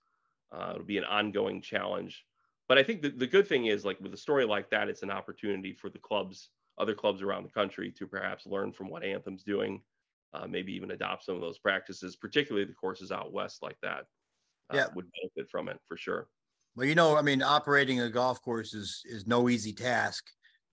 uh, 0.52 0.72
it'll 0.74 0.84
be 0.86 0.98
an 0.98 1.04
ongoing 1.04 1.60
challenge 1.60 2.26
but 2.68 2.78
I 2.78 2.82
think 2.82 3.02
the, 3.02 3.10
the 3.10 3.26
good 3.26 3.46
thing 3.46 3.66
is 3.66 3.84
like 3.84 4.00
with 4.00 4.14
a 4.14 4.18
story 4.18 4.46
like 4.46 4.70
that, 4.70 4.88
it's 4.88 5.02
an 5.02 5.10
opportunity 5.10 5.74
for 5.74 5.90
the 5.90 5.98
clubs, 5.98 6.48
other 6.78 6.94
clubs 6.94 7.20
around 7.20 7.42
the 7.42 7.50
country 7.50 7.92
to 7.92 8.06
perhaps 8.06 8.46
learn 8.46 8.72
from 8.72 8.88
what 8.88 9.02
Anthem's 9.04 9.44
doing, 9.44 9.82
uh, 10.32 10.46
maybe 10.46 10.72
even 10.72 10.90
adopt 10.92 11.24
some 11.24 11.34
of 11.34 11.42
those 11.42 11.58
practices, 11.58 12.16
particularly 12.16 12.66
the 12.66 12.72
courses 12.72 13.12
out 13.12 13.34
west 13.34 13.62
like 13.62 13.78
that. 13.82 14.06
Uh, 14.70 14.80
Yeah. 14.80 14.94
would 14.94 15.10
benefit 15.12 15.50
from 15.50 15.68
it 15.68 15.80
for 15.86 15.96
sure. 15.96 16.30
Well, 16.76 16.86
you 16.86 16.94
know, 16.94 17.16
I 17.16 17.22
mean, 17.22 17.42
operating 17.42 18.00
a 18.00 18.10
golf 18.10 18.42
course 18.42 18.74
is 18.74 19.02
is 19.04 19.26
no 19.26 19.48
easy 19.48 19.72
task. 19.72 20.24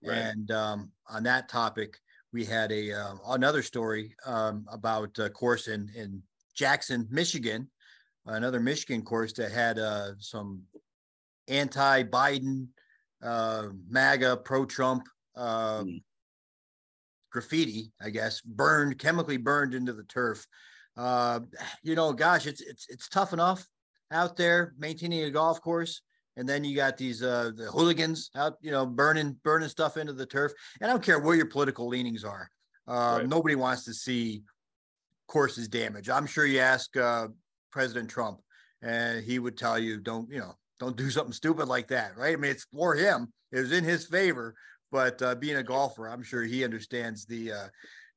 Right. 0.04 0.16
And 0.16 0.50
um, 0.50 0.90
on 1.08 1.22
that 1.24 1.48
topic, 1.48 1.96
we 2.32 2.44
had 2.44 2.72
a 2.72 2.92
uh, 2.92 3.14
another 3.28 3.62
story 3.62 4.16
um, 4.26 4.66
about 4.70 5.16
a 5.18 5.30
course 5.30 5.68
in 5.68 5.88
in 5.94 6.22
Jackson, 6.54 7.06
Michigan, 7.10 7.70
another 8.26 8.60
Michigan 8.60 9.02
course 9.02 9.32
that 9.34 9.52
had 9.52 9.78
uh, 9.78 10.10
some 10.18 10.62
anti-Biden, 11.48 12.66
uh, 13.22 13.68
MAGA, 13.88 14.38
pro-Trump 14.38 15.08
uh, 15.36 15.82
Mm. 15.82 16.02
graffiti, 17.30 17.92
I 18.00 18.10
guess, 18.10 18.40
burned 18.42 18.98
chemically 18.98 19.38
burned 19.38 19.74
into 19.74 19.92
the 19.92 20.04
turf. 20.04 20.46
Uh, 20.96 21.40
you 21.82 21.94
know, 21.94 22.12
gosh, 22.12 22.46
it's 22.46 22.60
it's 22.60 22.86
it's 22.88 23.08
tough 23.08 23.32
enough 23.32 23.66
out 24.12 24.36
there 24.36 24.74
maintaining 24.78 25.24
a 25.24 25.30
golf 25.30 25.60
course. 25.60 26.02
And 26.36 26.48
then 26.48 26.64
you 26.64 26.74
got 26.74 26.96
these 26.96 27.22
uh 27.22 27.50
the 27.54 27.64
hooligans 27.66 28.30
out 28.34 28.54
you 28.62 28.70
know 28.70 28.86
burning 28.86 29.36
burning 29.44 29.68
stuff 29.68 29.96
into 29.96 30.12
the 30.14 30.24
turf. 30.26 30.52
And 30.80 30.90
i 30.90 30.92
don't 30.92 31.02
care 31.02 31.20
where 31.20 31.36
your 31.36 31.46
political 31.46 31.88
leanings 31.88 32.24
are. 32.24 32.48
Uh 32.88 33.18
Right. 33.18 33.28
nobody 33.28 33.54
wants 33.54 33.84
to 33.84 33.92
see 33.94 34.42
courses 35.28 35.68
damaged. 35.68 36.08
I'm 36.10 36.26
sure 36.26 36.46
you 36.46 36.60
ask 36.60 36.96
uh 36.96 37.28
president 37.70 38.08
trump 38.10 38.40
and 38.82 39.22
he 39.24 39.38
would 39.38 39.56
tell 39.56 39.78
you 39.78 39.98
don't 40.00 40.30
you 40.30 40.38
know 40.38 40.54
don't 40.80 40.96
do 40.96 41.10
something 41.10 41.32
stupid 41.32 41.68
like 41.68 41.88
that 41.88 42.16
right? 42.16 42.32
I 42.32 42.36
mean 42.36 42.50
it's 42.50 42.64
for 42.72 42.94
him. 42.94 43.30
It 43.52 43.60
was 43.60 43.72
in 43.72 43.84
his 43.84 44.06
favor. 44.06 44.54
But 44.90 45.22
uh, 45.22 45.34
being 45.36 45.56
a 45.56 45.62
golfer 45.62 46.08
i'm 46.08 46.22
sure 46.22 46.42
he 46.44 46.64
understands 46.64 47.24
the 47.26 47.52
uh 47.52 47.68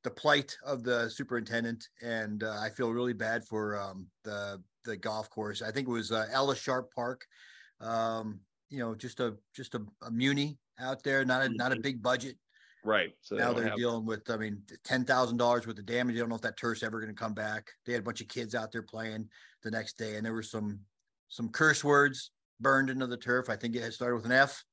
the 0.04 0.12
plight 0.12 0.56
of 0.66 0.84
the 0.84 1.10
superintendent. 1.10 1.88
And 2.02 2.44
uh, 2.44 2.60
i 2.62 2.70
feel 2.70 2.92
really 2.92 3.14
bad 3.14 3.44
for 3.46 3.78
um 3.78 4.08
the 4.24 4.62
the 4.86 4.96
golf 4.96 5.30
course 5.30 5.62
i 5.62 5.72
think 5.72 5.88
it 5.88 5.92
was 5.92 6.12
uh, 6.12 6.28
Ella 6.32 6.56
Sharp 6.56 6.94
Park 6.96 7.26
um 7.82 8.40
you 8.70 8.80
know 8.80 8.96
just 8.96 9.20
a 9.20 9.36
just 9.54 9.76
a, 9.76 9.82
a 10.04 10.12
muni 10.12 10.58
out 10.80 11.04
there 11.04 11.26
not 11.26 11.42
a 11.44 11.50
not 11.50 11.72
a 11.74 11.76
Mhm. 11.76 11.82
big 11.84 12.02
budget 12.02 12.38
Right. 12.84 13.14
So 13.22 13.36
now 13.36 13.46
don't 13.48 13.56
they're 13.56 13.70
have- 13.70 13.78
dealing 13.78 14.06
with 14.06 14.30
i 14.30 14.38
mean 14.38 14.62
ten 14.84 15.04
thousand 15.04 15.38
dollars 15.38 15.66
worth 15.68 15.80
of 15.80 15.86
damage 15.86 16.16
i 16.16 16.20
don't 16.20 16.30
know 16.30 16.36
if 16.36 16.42
that 16.42 16.58
turf's 16.58 16.84
ever 16.84 17.00
going 17.02 17.14
to 17.14 17.20
come 17.20 17.34
back 17.34 17.70
they 17.86 17.92
had 17.94 18.02
a 18.02 18.04
bunch 18.06 18.22
of 18.22 18.28
kids 18.28 18.54
out 18.56 18.72
there 18.72 18.84
playing 18.84 19.28
the 19.64 19.72
next 19.72 19.98
day 19.98 20.16
and 20.16 20.26
there 20.26 20.34
were 20.34 20.44
some 20.44 20.80
some 21.28 21.50
curse 21.50 21.84
words 21.84 22.32
burned 22.62 22.90
into 22.90 23.08
the 23.08 23.18
turf 23.18 23.50
i 23.50 23.56
think 23.56 23.76
it 23.76 23.82
had 23.82 23.94
started 23.94 24.16
with 24.16 24.26
an 24.26 24.32
f 24.32 24.64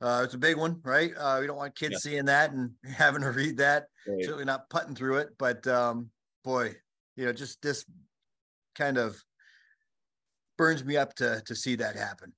uh 0.00 0.22
it's 0.24 0.34
a 0.34 0.38
big 0.38 0.56
one 0.56 0.80
right 0.82 1.12
uh 1.16 1.38
we 1.40 1.46
don't 1.46 1.56
want 1.56 1.76
kids 1.76 1.92
Yeah. 1.92 1.98
seeing 2.10 2.24
that 2.26 2.52
and 2.52 2.72
having 2.84 3.22
to 3.22 3.30
read 3.30 3.56
that 3.58 3.86
Right. 4.06 4.22
certainly 4.24 4.44
not 4.44 4.68
putting 4.68 4.94
through 4.94 5.16
it, 5.18 5.30
but 5.38 5.66
um, 5.66 6.10
boy, 6.42 6.74
you 7.16 7.24
know, 7.24 7.32
just 7.32 7.62
this 7.62 7.86
kind 8.74 8.98
of 8.98 9.16
burns 10.56 10.84
me 10.84 10.96
up 10.96 11.14
to 11.16 11.42
to 11.46 11.54
see 11.54 11.76
that 11.76 11.96
happen. 11.96 12.34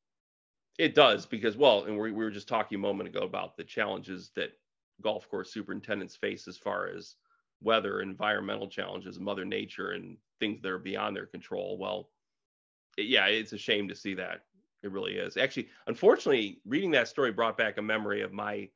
It 0.78 0.94
does 0.94 1.25
because, 1.26 1.56
well, 1.56 1.85
and 1.85 1.94
we, 1.99 2.11
we 2.12 2.25
were 2.25 2.30
just 2.30 2.49
talking 2.49 2.76
a 2.76 2.80
moment 2.80 3.08
ago 3.08 3.20
about 3.20 3.56
the 3.56 3.64
challenges 3.64 4.30
that 4.37 4.52
golf 5.00 5.28
course 5.28 5.52
superintendents 5.52 6.16
face 6.16 6.46
as 6.46 6.58
far 6.58 6.87
as 6.88 7.16
weather, 7.61 8.00
environmental 8.02 8.68
challenges, 8.68 9.18
Mother 9.18 9.44
Nature, 9.44 9.92
and 9.92 10.18
things 10.38 10.61
that 10.61 10.70
are 10.70 10.78
beyond 10.78 11.16
their 11.16 11.26
control. 11.26 11.78
Well, 11.78 12.12
it- 12.99 13.06
yeah, 13.06 13.26
it's 13.28 13.52
a 13.52 13.58
shame 13.58 13.88
to 13.88 13.94
see 13.96 14.14
that. 14.14 14.46
It 14.82 14.92
really 14.92 15.18
is. 15.18 15.37
Actually, 15.37 15.70
unfortunately, 15.87 16.62
reading 16.66 16.92
that 16.92 17.08
story 17.08 17.32
brought 17.32 17.58
back 17.58 17.78
a 17.78 17.82
memory 17.82 18.23
of 18.23 18.32
my 18.32 18.70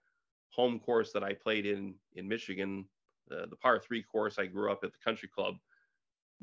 home 0.51 0.81
course 0.81 1.13
that 1.13 1.25
I 1.25 1.35
played 1.35 1.67
in 1.67 1.99
in 2.15 2.29
Michigan, 2.29 2.89
uh, 3.31 3.47
the 3.47 3.57
par 3.57 3.79
three 3.81 4.03
course. 4.03 4.39
I 4.39 4.47
grew 4.47 4.73
up 4.73 4.85
at 4.85 4.93
the 4.93 4.99
country 4.99 5.29
club. 5.29 5.57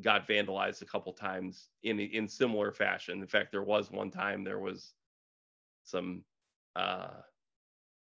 Got 0.02 0.28
vandalized 0.28 0.84
a 0.84 0.86
couple 0.86 1.12
times 1.14 1.72
in 1.84 2.00
in 2.00 2.28
similar 2.28 2.72
fashion. 2.72 3.20
In 3.22 3.28
fact, 3.28 3.52
there 3.52 3.64
was 3.64 3.90
one 3.92 4.12
time 4.12 4.44
there 4.44 4.60
was 4.60 4.94
some 5.84 6.26
uh 6.76 7.22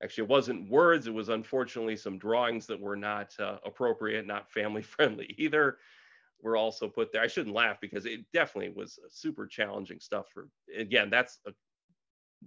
actually 0.02 0.24
it 0.24 0.30
wasn't 0.30 0.70
words 0.70 1.06
it 1.06 1.14
was 1.14 1.28
unfortunately 1.28 1.96
some 1.96 2.18
drawings 2.18 2.66
that 2.66 2.80
were 2.80 2.96
not 2.96 3.38
uh, 3.40 3.58
appropriate 3.64 4.26
not 4.26 4.50
family 4.50 4.82
friendly 4.94 5.34
either 5.38 5.78
were 6.40 6.56
also 6.56 6.88
put 6.88 7.12
there 7.12 7.22
i 7.22 7.26
shouldn't 7.28 7.54
laugh 7.54 7.80
because 7.80 8.06
it 8.06 8.30
definitely 8.32 8.70
was 8.70 8.98
super 9.10 9.46
challenging 9.46 10.00
stuff 10.00 10.28
for 10.30 10.50
again 10.76 11.10
that's 11.10 11.40
a, 11.46 11.54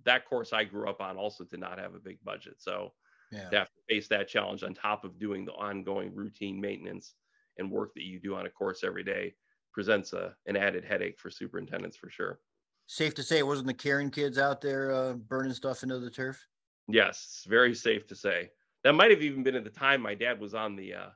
that 0.03 0.25
course 0.25 0.53
i 0.53 0.63
grew 0.63 0.89
up 0.89 1.01
on 1.01 1.17
also 1.17 1.43
did 1.45 1.59
not 1.59 1.79
have 1.79 1.95
a 1.95 1.99
big 1.99 2.21
budget 2.23 2.61
so 2.61 2.93
Yeah. 3.31 3.51
to 3.51 3.57
have 3.57 3.69
to 3.69 3.81
face 3.89 4.07
that 4.09 4.27
challenge 4.27 4.63
on 4.63 4.73
top 4.73 5.03
of 5.05 5.19
doing 5.19 5.45
the 5.45 5.53
ongoing 5.53 6.13
routine 6.15 6.59
maintenance 6.59 7.15
and 7.57 7.71
work 7.71 7.93
that 7.95 8.03
you 8.03 8.19
do 8.19 8.35
on 8.35 8.45
a 8.45 8.49
course 8.49 8.83
every 8.83 9.03
day 9.03 9.33
presents 9.73 10.13
a, 10.13 10.33
an 10.45 10.55
added 10.55 10.85
headache 10.85 11.19
for 11.19 11.29
superintendents 11.29 11.97
for 11.97 12.09
sure 12.09 12.39
Safe 12.87 13.15
to 13.15 13.23
say 13.23 13.39
it 13.39 13.47
wasn't 13.47 13.67
the 13.67 13.73
Keren 13.73 14.11
kids 14.11 14.37
out 14.37 14.61
there 14.61 14.93
uh, 14.93 15.13
burning 15.13 15.53
stuff 15.53 15.81
into 15.81 15.97
the 15.99 16.09
turf. 16.09 16.45
Yes, 16.87 17.43
very 17.47 17.73
safe 17.73 18.05
to 18.07 18.15
say. 18.15 18.51
That 18.83 18.93
might 18.93 19.09
have 19.09 19.23
even 19.23 19.41
been 19.41 19.55
at 19.55 19.63
the 19.63 19.71
time 19.71 20.01
my 20.01 20.13
dad 20.13 20.39
was 20.39 20.53
on 20.53 20.75
the 20.75 20.93
uh, 20.93 21.09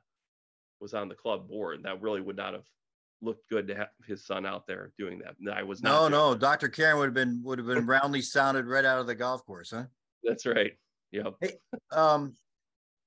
was 0.80 0.94
on 0.94 1.08
the 1.08 1.14
club 1.14 1.48
board. 1.48 1.84
That 1.84 2.02
really 2.02 2.20
would 2.20 2.36
not 2.36 2.54
have 2.54 2.64
looked 3.22 3.48
good 3.48 3.68
to 3.68 3.76
have 3.76 3.90
his 4.04 4.26
son 4.26 4.46
out 4.46 4.66
there 4.66 4.92
doing 4.98 5.20
that. 5.20 5.36
No, 5.38 5.52
I 5.52 5.62
was 5.62 5.80
No, 5.80 6.08
no, 6.08 6.32
that. 6.32 6.40
Dr. 6.40 6.68
Keren 6.68 6.98
would 6.98 7.04
have 7.04 7.14
been 7.14 7.40
would 7.44 7.58
have 7.58 7.68
been 7.68 7.86
roundly 7.86 8.22
sounded 8.22 8.66
right 8.66 8.84
out 8.84 8.98
of 8.98 9.06
the 9.06 9.14
golf 9.14 9.46
course, 9.46 9.70
huh? 9.70 9.84
That's 10.24 10.46
right. 10.46 10.72
Yep. 11.12 11.34
Um, 11.92 12.34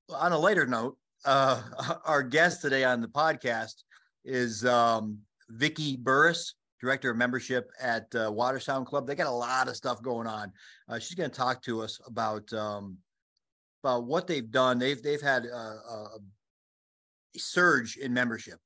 on 0.08 0.32
a 0.32 0.38
later 0.38 0.66
note, 0.66 0.96
uh, 1.24 1.60
our 2.04 2.22
guest 2.22 2.62
today 2.62 2.84
on 2.84 3.00
the 3.00 3.08
podcast 3.08 3.82
is 4.24 4.64
um, 4.64 5.18
Vicki 5.48 5.96
Burris, 5.96 6.54
director 6.80 7.10
of 7.10 7.16
membership 7.16 7.70
at 7.80 8.06
uh, 8.14 8.30
Watersound 8.30 8.86
Club. 8.86 9.06
They 9.06 9.14
got 9.14 9.26
a 9.26 9.30
lot 9.30 9.68
of 9.68 9.76
stuff 9.76 10.02
going 10.02 10.26
on. 10.26 10.52
Uh, 10.88 10.98
she's 10.98 11.16
going 11.16 11.30
to 11.30 11.36
talk 11.36 11.62
to 11.62 11.82
us 11.82 11.98
about 12.06 12.52
um, 12.52 12.98
about 13.82 14.04
what 14.04 14.26
they've 14.26 14.50
done. 14.50 14.78
They've 14.78 15.02
they've 15.02 15.20
had 15.20 15.46
a, 15.46 15.56
a, 15.56 16.08
surge 17.36 17.96
in 17.96 18.14
membership 18.14 18.58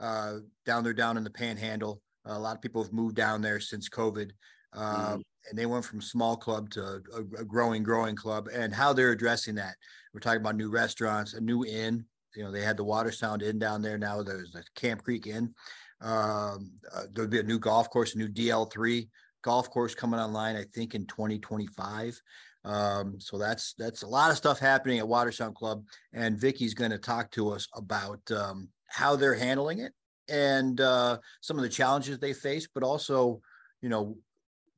uh, 0.00 0.36
down 0.64 0.84
there, 0.84 0.92
down 0.92 1.16
in 1.16 1.24
the 1.24 1.30
Panhandle. 1.30 2.00
a 2.24 2.38
lot 2.38 2.54
of 2.54 2.62
people 2.62 2.82
have 2.82 2.92
moved 2.92 3.16
down 3.16 3.42
there 3.42 3.60
since 3.60 3.88
COVID. 3.88 4.30
Uh, 4.74 5.18
and 5.48 5.58
they 5.58 5.66
went 5.66 5.84
from 5.84 6.00
small 6.00 6.36
club 6.36 6.70
to 6.70 7.02
a, 7.14 7.40
a 7.40 7.44
growing, 7.44 7.82
growing 7.82 8.16
club, 8.16 8.48
and 8.52 8.72
how 8.72 8.92
they're 8.92 9.12
addressing 9.12 9.54
that. 9.56 9.74
We're 10.14 10.20
talking 10.20 10.40
about 10.40 10.56
new 10.56 10.70
restaurants, 10.70 11.34
a 11.34 11.40
new 11.40 11.64
inn. 11.64 12.04
You 12.34 12.44
know, 12.44 12.50
they 12.52 12.62
had 12.62 12.76
the 12.76 12.84
Watersound 12.84 13.42
Inn 13.42 13.58
down 13.58 13.82
there. 13.82 13.98
Now 13.98 14.22
there's 14.22 14.52
the 14.52 14.64
Camp 14.74 15.02
Creek 15.02 15.26
Inn. 15.26 15.54
Um, 16.00 16.72
uh, 16.94 17.02
there'll 17.12 17.30
be 17.30 17.40
a 17.40 17.44
new 17.44 17.58
golf 17.58 17.90
course, 17.90 18.14
a 18.14 18.18
new 18.18 18.28
DL3 18.28 19.08
golf 19.42 19.70
course 19.70 19.94
coming 19.94 20.20
online, 20.20 20.56
I 20.56 20.64
think, 20.72 20.94
in 20.94 21.06
2025. 21.06 22.20
Um, 22.64 23.16
so 23.18 23.38
that's 23.38 23.74
that's 23.76 24.02
a 24.02 24.06
lot 24.06 24.30
of 24.30 24.36
stuff 24.36 24.58
happening 24.58 25.00
at 25.00 25.04
Watersound 25.04 25.54
Club, 25.54 25.84
and 26.12 26.38
Vicki's 26.38 26.74
going 26.74 26.92
to 26.92 26.98
talk 26.98 27.30
to 27.32 27.50
us 27.50 27.66
about 27.74 28.20
um, 28.30 28.68
how 28.86 29.16
they're 29.16 29.34
handling 29.34 29.80
it 29.80 29.92
and 30.28 30.80
uh, 30.80 31.18
some 31.40 31.56
of 31.56 31.62
the 31.62 31.68
challenges 31.68 32.18
they 32.18 32.32
face, 32.32 32.68
but 32.72 32.84
also, 32.84 33.40
you 33.80 33.88
know, 33.88 34.16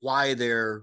why 0.04 0.34
they're 0.34 0.82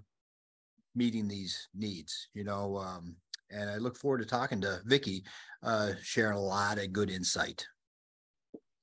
meeting 0.96 1.28
these 1.28 1.70
needs. 1.75 2.30
You 2.34 2.44
know, 2.44 2.78
um, 2.78 3.16
and 3.51 3.70
I 3.70 3.78
look 3.78 3.96
forward 3.96 4.18
to 4.20 4.25
talking 4.25 4.60
to 4.62 4.82
Vicki, 4.86 5.24
uh, 5.62 5.92
sharing 6.01 6.38
a 6.38 6.42
lot 6.42 6.80
of 6.80 6.92
good 6.92 7.12
insight. 7.12 7.66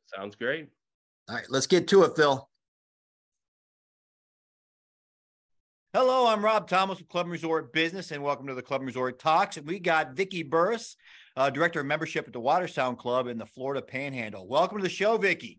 Sounds 0.06 0.36
great. 0.36 0.68
All 1.28 1.34
right, 1.34 1.46
let's 1.50 1.66
get 1.66 1.88
to 1.88 2.04
it, 2.04 2.14
Phil. 2.14 2.48
Hello, 5.92 6.28
I'm 6.28 6.44
Rob 6.44 6.68
Thomas 6.68 6.98
with 6.98 7.08
Club 7.08 7.26
and 7.26 7.32
Resort 7.32 7.72
Business, 7.72 8.12
and 8.12 8.22
welcome 8.22 8.46
to 8.46 8.54
the 8.54 8.62
Club 8.62 8.82
and 8.82 8.86
Resort 8.86 9.18
Talks. 9.18 9.56
And 9.56 9.66
we 9.66 9.80
got 9.80 10.14
Vicki 10.14 10.44
Burris, 10.44 10.96
uh, 11.36 11.50
Director 11.50 11.80
of 11.80 11.86
Membership 11.86 12.28
at 12.28 12.32
the 12.32 12.40
Watersound 12.40 12.98
Club 12.98 13.26
in 13.26 13.38
the 13.38 13.46
Florida 13.46 13.82
Panhandle. 13.82 14.46
Welcome 14.46 14.78
to 14.78 14.84
the 14.84 14.88
show, 14.88 15.18
Vicki. 15.18 15.58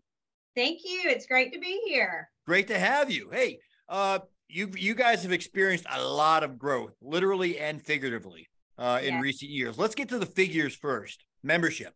Thank 0.56 0.80
you. 0.84 1.02
It's 1.04 1.26
great 1.26 1.52
to 1.52 1.58
be 1.58 1.82
here. 1.86 2.30
Great 2.46 2.68
to 2.68 2.78
have 2.78 3.10
you. 3.10 3.28
Hey, 3.30 3.58
uh, 3.88 4.20
you 4.50 4.70
you 4.76 4.94
guys 4.94 5.22
have 5.22 5.32
experienced 5.32 5.86
a 5.90 6.02
lot 6.02 6.42
of 6.42 6.58
growth, 6.58 6.94
literally 7.00 7.58
and 7.58 7.80
figuratively, 7.82 8.48
uh, 8.78 9.00
in 9.02 9.14
Yeah. 9.14 9.20
recent 9.20 9.50
years. 9.50 9.78
Let's 9.78 9.94
get 9.94 10.08
to 10.10 10.18
the 10.18 10.26
figures 10.26 10.74
first. 10.74 11.24
Membership, 11.42 11.94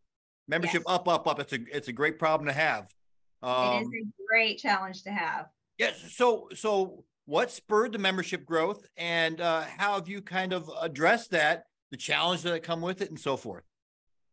membership 0.49 0.82
Yes. 0.87 0.94
up, 0.94 1.08
up, 1.08 1.26
up. 1.26 1.40
It's 1.40 1.52
a 1.52 1.58
it's 1.76 1.88
a 1.88 1.92
great 1.92 2.18
problem 2.18 2.46
to 2.46 2.52
have. 2.52 2.84
it 3.42 3.46
Um, 3.46 3.82
is 3.82 3.88
a 3.88 4.25
great 4.26 4.58
challenge 4.58 5.02
to 5.02 5.11
have. 5.11 5.49
Yes. 5.76 6.14
So, 6.14 6.49
so 6.54 7.04
what 7.26 7.50
spurred 7.50 7.92
the 7.92 7.99
membership 7.99 8.44
growth, 8.46 8.87
and 8.96 9.40
uh, 9.40 9.62
how 9.62 9.94
have 9.96 10.08
you 10.08 10.23
kind 10.23 10.52
of 10.52 10.70
addressed 10.80 11.30
that, 11.32 11.64
the 11.90 11.96
challenges 11.96 12.44
that 12.44 12.62
come 12.62 12.80
with 12.80 13.02
it, 13.02 13.11
and 13.11 13.18
so 13.20 13.37
forth? 13.37 13.64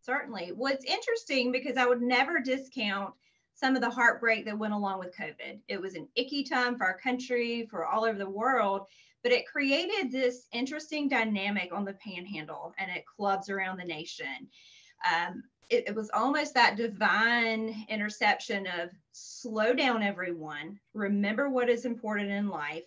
Certainly. 0.01 0.53
What's 0.55 0.85
interesting 0.85 1.51
because 1.51 1.75
I 1.77 1.85
would 1.85 2.01
never 2.01 2.39
discount 2.39 3.13
some 3.53 3.75
of 3.75 3.81
the 3.81 3.89
heartbreak 3.89 4.45
that 4.45 4.57
went 4.57 4.73
along 4.73 4.99
with 4.99 5.15
COVID. 5.15 5.59
It 5.67 5.79
was 5.79 5.95
an 5.95 6.07
icky 6.15 6.43
time 6.43 6.77
for 6.77 6.85
our 6.85 6.97
country, 6.97 7.67
for 7.69 7.85
all 7.85 8.05
over 8.05 8.17
the 8.17 8.29
world, 8.29 8.87
but 9.23 9.31
it 9.31 9.47
created 9.47 10.11
this 10.11 10.47
interesting 10.51 11.07
dynamic 11.07 11.71
on 11.71 11.85
the 11.85 11.93
panhandle 11.93 12.73
and 12.77 12.89
at 12.89 13.05
clubs 13.05 13.49
around 13.49 13.77
the 13.77 13.85
nation. 13.85 14.49
Um, 15.09 15.43
it, 15.69 15.85
it 15.87 15.95
was 15.95 16.09
almost 16.13 16.53
that 16.53 16.75
divine 16.75 17.85
interception 17.87 18.67
of 18.67 18.89
slow 19.11 19.73
down, 19.73 20.03
everyone, 20.03 20.79
remember 20.93 21.49
what 21.49 21.69
is 21.69 21.85
important 21.85 22.29
in 22.29 22.49
life. 22.49 22.83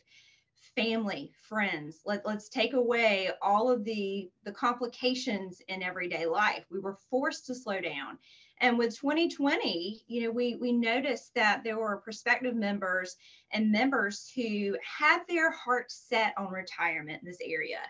Family 0.76 1.30
friends. 1.48 2.00
Let, 2.04 2.26
let's 2.26 2.48
take 2.48 2.72
away 2.72 3.30
all 3.40 3.70
of 3.70 3.84
the 3.84 4.28
the 4.44 4.50
complications 4.50 5.62
in 5.68 5.84
everyday 5.84 6.26
life. 6.26 6.64
We 6.68 6.80
were 6.80 6.98
forced 7.10 7.46
to 7.46 7.54
slow 7.54 7.80
down 7.80 8.18
and 8.64 8.78
with 8.78 8.98
2020 8.98 10.02
you 10.06 10.22
know 10.22 10.30
we 10.30 10.56
we 10.56 10.72
noticed 10.72 11.34
that 11.34 11.62
there 11.62 11.78
were 11.78 11.98
prospective 11.98 12.56
members 12.56 13.16
and 13.52 13.70
members 13.70 14.32
who 14.34 14.74
had 14.98 15.20
their 15.28 15.50
hearts 15.50 16.06
set 16.08 16.32
on 16.38 16.50
retirement 16.50 17.22
in 17.22 17.28
this 17.28 17.40
area 17.44 17.80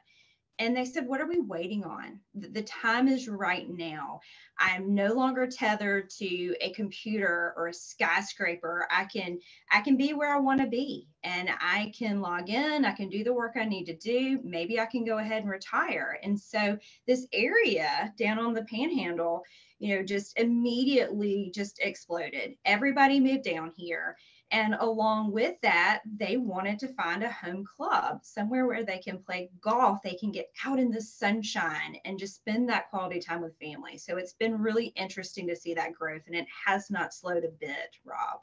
and 0.58 0.76
they 0.76 0.84
said 0.84 1.06
what 1.06 1.20
are 1.20 1.26
we 1.26 1.40
waiting 1.40 1.84
on? 1.84 2.20
The 2.34 2.62
time 2.62 3.08
is 3.08 3.28
right 3.28 3.68
now. 3.68 4.20
I'm 4.58 4.94
no 4.94 5.12
longer 5.12 5.46
tethered 5.46 6.10
to 6.18 6.54
a 6.60 6.70
computer 6.72 7.52
or 7.56 7.68
a 7.68 7.74
skyscraper. 7.74 8.86
I 8.90 9.04
can 9.06 9.38
i 9.72 9.80
can 9.80 9.96
be 9.96 10.14
where 10.14 10.34
i 10.34 10.38
want 10.38 10.60
to 10.60 10.66
be 10.66 11.08
and 11.24 11.50
i 11.60 11.92
can 11.96 12.20
log 12.20 12.50
in. 12.50 12.84
I 12.84 12.92
can 12.92 13.08
do 13.08 13.24
the 13.24 13.34
work 13.34 13.54
i 13.56 13.64
need 13.64 13.86
to 13.86 13.96
do. 13.96 14.38
Maybe 14.44 14.78
i 14.78 14.86
can 14.86 15.04
go 15.04 15.18
ahead 15.18 15.42
and 15.42 15.50
retire. 15.50 16.18
And 16.22 16.38
so 16.38 16.78
this 17.06 17.26
area 17.32 18.12
down 18.16 18.38
on 18.38 18.54
the 18.54 18.64
panhandle 18.64 19.42
you 19.80 19.96
know 19.96 20.04
just 20.04 20.38
immediately 20.38 21.50
just 21.54 21.80
exploded. 21.80 22.54
Everybody 22.64 23.18
moved 23.18 23.44
down 23.44 23.72
here 23.76 24.16
and 24.50 24.74
along 24.74 25.32
with 25.32 25.60
that, 25.62 26.02
they 26.18 26.36
wanted 26.36 26.78
to 26.80 26.94
find 26.94 27.22
a 27.22 27.30
home 27.30 27.64
club, 27.64 28.20
somewhere 28.22 28.66
where 28.66 28.84
they 28.84 28.98
can 28.98 29.18
play 29.18 29.50
golf, 29.60 29.98
they 30.02 30.14
can 30.14 30.30
get 30.30 30.50
out 30.64 30.78
in 30.78 30.90
the 30.90 31.00
sunshine 31.00 31.96
and 32.04 32.18
just 32.18 32.36
spend 32.36 32.68
that 32.68 32.90
quality 32.90 33.20
time 33.20 33.40
with 33.40 33.58
family. 33.58 33.98
So 33.98 34.16
it's 34.16 34.34
been 34.34 34.60
really 34.60 34.86
interesting 34.96 35.48
to 35.48 35.56
see 35.56 35.74
that 35.74 35.94
growth 35.94 36.22
and 36.26 36.36
it 36.36 36.46
has 36.66 36.90
not 36.90 37.14
slowed 37.14 37.44
a 37.44 37.48
bit, 37.48 37.96
Rob. 38.04 38.40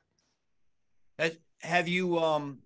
have 1.62 1.88
you 1.88 2.20
um 2.20 2.60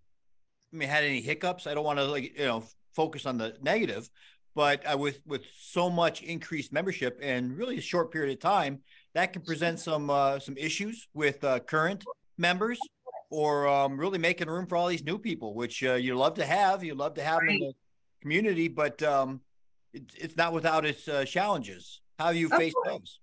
I 0.73 0.77
mean 0.77 0.89
had 0.89 1.03
any 1.03 1.21
hiccups? 1.21 1.67
I 1.67 1.73
don't 1.73 1.85
want 1.85 1.99
to 1.99 2.05
like, 2.05 2.37
you 2.37 2.45
know, 2.45 2.63
focus 2.93 3.25
on 3.25 3.37
the 3.37 3.57
negative, 3.61 4.09
but 4.55 4.81
uh, 4.91 4.97
with 4.97 5.21
with 5.27 5.43
so 5.55 5.89
much 5.89 6.23
increased 6.23 6.73
membership 6.73 7.19
and 7.21 7.57
really 7.57 7.77
a 7.77 7.81
short 7.81 8.11
period 8.11 8.33
of 8.33 8.39
time, 8.39 8.79
that 9.13 9.33
can 9.33 9.41
present 9.41 9.79
some 9.79 10.09
uh, 10.09 10.39
some 10.39 10.57
issues 10.57 11.07
with 11.13 11.43
uh, 11.43 11.59
current 11.59 12.03
members 12.37 12.79
or 13.29 13.67
um, 13.67 13.97
really 13.97 14.17
making 14.17 14.47
room 14.47 14.67
for 14.67 14.75
all 14.75 14.87
these 14.87 15.03
new 15.03 15.17
people, 15.17 15.53
which 15.53 15.83
uh, 15.83 15.93
you 15.93 16.15
love 16.15 16.35
to 16.35 16.45
have. 16.45 16.83
You 16.83 16.95
love 16.95 17.15
to 17.15 17.23
have 17.23 17.39
right. 17.39 17.51
in 17.51 17.59
the 17.59 17.73
community, 18.21 18.67
but 18.67 19.01
um, 19.03 19.41
it, 19.93 20.03
it's 20.15 20.37
not 20.37 20.53
without 20.53 20.85
its 20.85 21.07
uh, 21.07 21.25
challenges. 21.25 22.01
How 22.19 22.27
have 22.27 22.35
you 22.35 22.49
oh, 22.51 22.57
faced 22.57 22.77
those? 22.85 23.19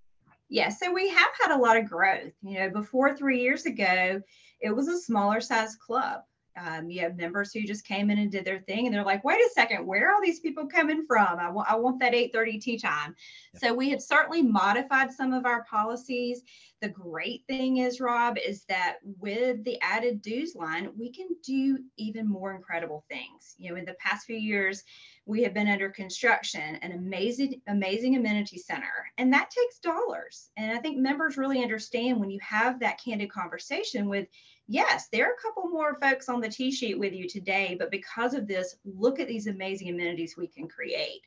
Yeah, 0.48 0.68
so 0.68 0.92
we 0.92 1.08
have 1.08 1.30
had 1.40 1.56
a 1.56 1.58
lot 1.58 1.76
of 1.76 1.88
growth. 1.88 2.32
You 2.42 2.58
know, 2.58 2.70
before 2.70 3.16
three 3.16 3.40
years 3.40 3.64
ago, 3.64 4.20
it 4.60 4.70
was 4.70 4.88
a 4.88 4.98
smaller 4.98 5.40
size 5.40 5.76
club. 5.76 6.20
Um, 6.56 6.90
you 6.90 7.00
have 7.00 7.16
members 7.16 7.52
who 7.52 7.62
just 7.62 7.86
came 7.86 8.10
in 8.10 8.18
and 8.18 8.30
did 8.30 8.44
their 8.44 8.60
thing, 8.60 8.86
and 8.86 8.94
they're 8.94 9.04
like, 9.04 9.24
"Wait 9.24 9.40
a 9.40 9.50
second, 9.54 9.86
where 9.86 10.08
are 10.10 10.14
all 10.14 10.22
these 10.22 10.40
people 10.40 10.66
coming 10.66 11.04
from? 11.06 11.38
I 11.38 11.50
want, 11.50 11.70
I 11.70 11.76
want 11.76 12.00
that 12.00 12.14
8:30 12.14 12.58
tee 12.60 12.78
time." 12.78 13.14
So 13.56 13.72
we 13.74 13.90
had 13.90 14.02
certainly 14.02 14.42
modified 14.42 15.12
some 15.12 15.32
of 15.32 15.46
our 15.46 15.64
policies. 15.64 16.42
The 16.80 16.88
great 16.88 17.44
thing 17.46 17.78
is, 17.78 18.00
Rob, 18.00 18.36
is 18.38 18.64
that 18.64 18.96
with 19.02 19.62
the 19.64 19.80
added 19.80 20.20
dues 20.20 20.54
line, 20.54 20.90
we 20.98 21.12
can 21.12 21.28
do 21.44 21.78
even 21.96 22.28
more 22.28 22.54
incredible 22.54 23.04
things. 23.08 23.54
You 23.56 23.70
know, 23.70 23.76
in 23.76 23.84
the 23.84 23.94
past 23.94 24.26
few 24.26 24.36
years, 24.36 24.82
we 25.24 25.42
have 25.44 25.54
been 25.54 25.68
under 25.68 25.88
construction 25.88 26.76
an 26.76 26.92
amazing, 26.92 27.60
amazing 27.68 28.16
amenity 28.16 28.58
center, 28.58 29.10
and 29.18 29.32
that 29.32 29.50
takes 29.50 29.78
dollars. 29.78 30.50
And 30.56 30.76
I 30.76 30.80
think 30.80 30.98
members 30.98 31.36
really 31.36 31.62
understand 31.62 32.18
when 32.18 32.30
you 32.30 32.40
have 32.40 32.80
that 32.80 33.00
candid 33.02 33.30
conversation 33.30 34.08
with 34.08 34.26
yes, 34.68 35.08
there 35.08 35.28
are 35.28 35.34
a 35.34 35.42
couple 35.42 35.68
more 35.68 35.98
folks 36.00 36.28
on 36.28 36.40
the 36.40 36.48
tee 36.48 36.70
sheet 36.70 36.98
with 36.98 37.12
you 37.12 37.28
today, 37.28 37.76
but 37.78 37.90
because 37.90 38.34
of 38.34 38.46
this, 38.46 38.76
look 38.84 39.20
at 39.20 39.28
these 39.28 39.46
amazing 39.46 39.88
amenities 39.88 40.36
we 40.36 40.46
can 40.46 40.68
create. 40.68 41.22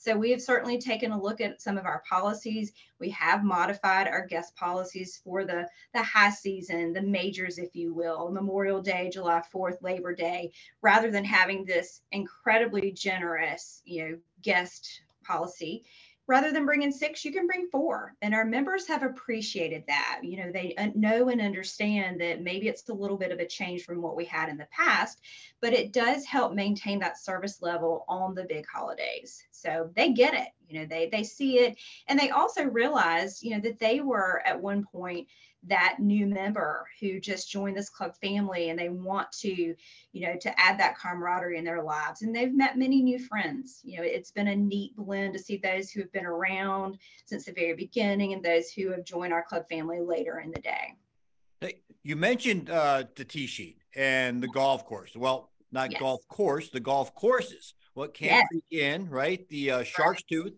So 0.00 0.16
we 0.16 0.30
have 0.30 0.40
certainly 0.40 0.78
taken 0.78 1.12
a 1.12 1.20
look 1.20 1.42
at 1.42 1.60
some 1.60 1.76
of 1.76 1.84
our 1.84 2.02
policies. 2.08 2.72
We 2.98 3.10
have 3.10 3.44
modified 3.44 4.08
our 4.08 4.26
guest 4.26 4.56
policies 4.56 5.20
for 5.22 5.44
the, 5.44 5.68
the 5.92 6.02
high 6.02 6.30
season, 6.30 6.94
the 6.94 7.02
majors, 7.02 7.58
if 7.58 7.76
you 7.76 7.92
will, 7.92 8.30
Memorial 8.30 8.80
Day, 8.80 9.10
July 9.12 9.42
4th, 9.54 9.82
Labor 9.82 10.14
Day, 10.14 10.52
rather 10.80 11.10
than 11.10 11.24
having 11.26 11.66
this 11.66 12.00
incredibly 12.12 12.92
generous, 12.92 13.82
you 13.84 14.08
know, 14.08 14.18
guest 14.40 15.02
policy 15.22 15.84
rather 16.30 16.52
than 16.52 16.64
bringing 16.64 16.92
six, 16.92 17.24
you 17.24 17.32
can 17.32 17.48
bring 17.48 17.68
four. 17.72 18.14
And 18.22 18.36
our 18.36 18.44
members 18.44 18.86
have 18.86 19.02
appreciated 19.02 19.82
that. 19.88 20.20
You 20.22 20.36
know, 20.36 20.52
they 20.52 20.76
uh, 20.76 20.90
know 20.94 21.28
and 21.28 21.40
understand 21.40 22.20
that 22.20 22.40
maybe 22.40 22.68
it's 22.68 22.88
a 22.88 22.94
little 22.94 23.16
bit 23.16 23.32
of 23.32 23.40
a 23.40 23.46
change 23.46 23.82
from 23.82 24.00
what 24.00 24.14
we 24.14 24.24
had 24.24 24.48
in 24.48 24.56
the 24.56 24.68
past, 24.70 25.20
but 25.60 25.72
it 25.72 25.92
does 25.92 26.24
help 26.24 26.54
maintain 26.54 27.00
that 27.00 27.18
service 27.18 27.60
level 27.60 28.04
on 28.08 28.36
the 28.36 28.44
big 28.44 28.64
holidays. 28.72 29.42
So 29.50 29.90
they 29.96 30.12
get 30.12 30.34
it. 30.34 30.50
You 30.68 30.78
know, 30.78 30.86
they 30.86 31.08
they 31.08 31.24
see 31.24 31.58
it, 31.58 31.76
and 32.06 32.16
they 32.16 32.30
also 32.30 32.62
realize, 32.62 33.42
you 33.42 33.50
know, 33.50 33.60
that 33.62 33.80
they 33.80 33.98
were 34.00 34.40
at 34.46 34.62
one 34.62 34.84
point 34.84 35.26
that 35.68 35.96
new 35.98 36.26
member 36.26 36.86
who 37.00 37.20
just 37.20 37.50
joined 37.50 37.76
this 37.76 37.90
club 37.90 38.14
family 38.16 38.70
and 38.70 38.78
they 38.78 38.88
want 38.88 39.30
to 39.30 39.74
you 40.12 40.26
know 40.26 40.34
to 40.40 40.58
add 40.58 40.78
that 40.78 40.98
camaraderie 40.98 41.58
in 41.58 41.64
their 41.64 41.82
lives. 41.82 42.22
And 42.22 42.34
they've 42.34 42.54
met 42.54 42.78
many 42.78 43.02
new 43.02 43.18
friends. 43.18 43.80
You 43.82 43.98
know 43.98 44.02
it's 44.04 44.30
been 44.30 44.48
a 44.48 44.56
neat 44.56 44.96
blend 44.96 45.34
to 45.34 45.38
see 45.38 45.58
those 45.58 45.90
who 45.90 46.00
have 46.00 46.12
been 46.12 46.26
around 46.26 46.98
since 47.26 47.44
the 47.44 47.52
very 47.52 47.74
beginning 47.74 48.32
and 48.32 48.42
those 48.42 48.70
who 48.70 48.90
have 48.90 49.04
joined 49.04 49.32
our 49.32 49.42
club 49.42 49.68
family 49.68 50.00
later 50.00 50.40
in 50.40 50.50
the 50.50 50.60
day. 50.60 51.74
You 52.02 52.16
mentioned 52.16 52.70
uh, 52.70 53.04
the 53.14 53.26
tee 53.26 53.46
sheet 53.46 53.78
and 53.94 54.42
the 54.42 54.48
golf 54.48 54.86
course. 54.86 55.14
Well 55.14 55.50
not 55.72 55.92
yes. 55.92 56.00
golf 56.00 56.26
course 56.28 56.70
the 56.70 56.80
golf 56.80 57.14
courses. 57.14 57.74
What 57.94 58.14
Camp 58.14 58.48
yes. 58.70 58.82
in 58.82 59.10
right? 59.10 59.46
The 59.48 59.70
uh, 59.70 59.82
shark's 59.82 60.22
tooth. 60.22 60.54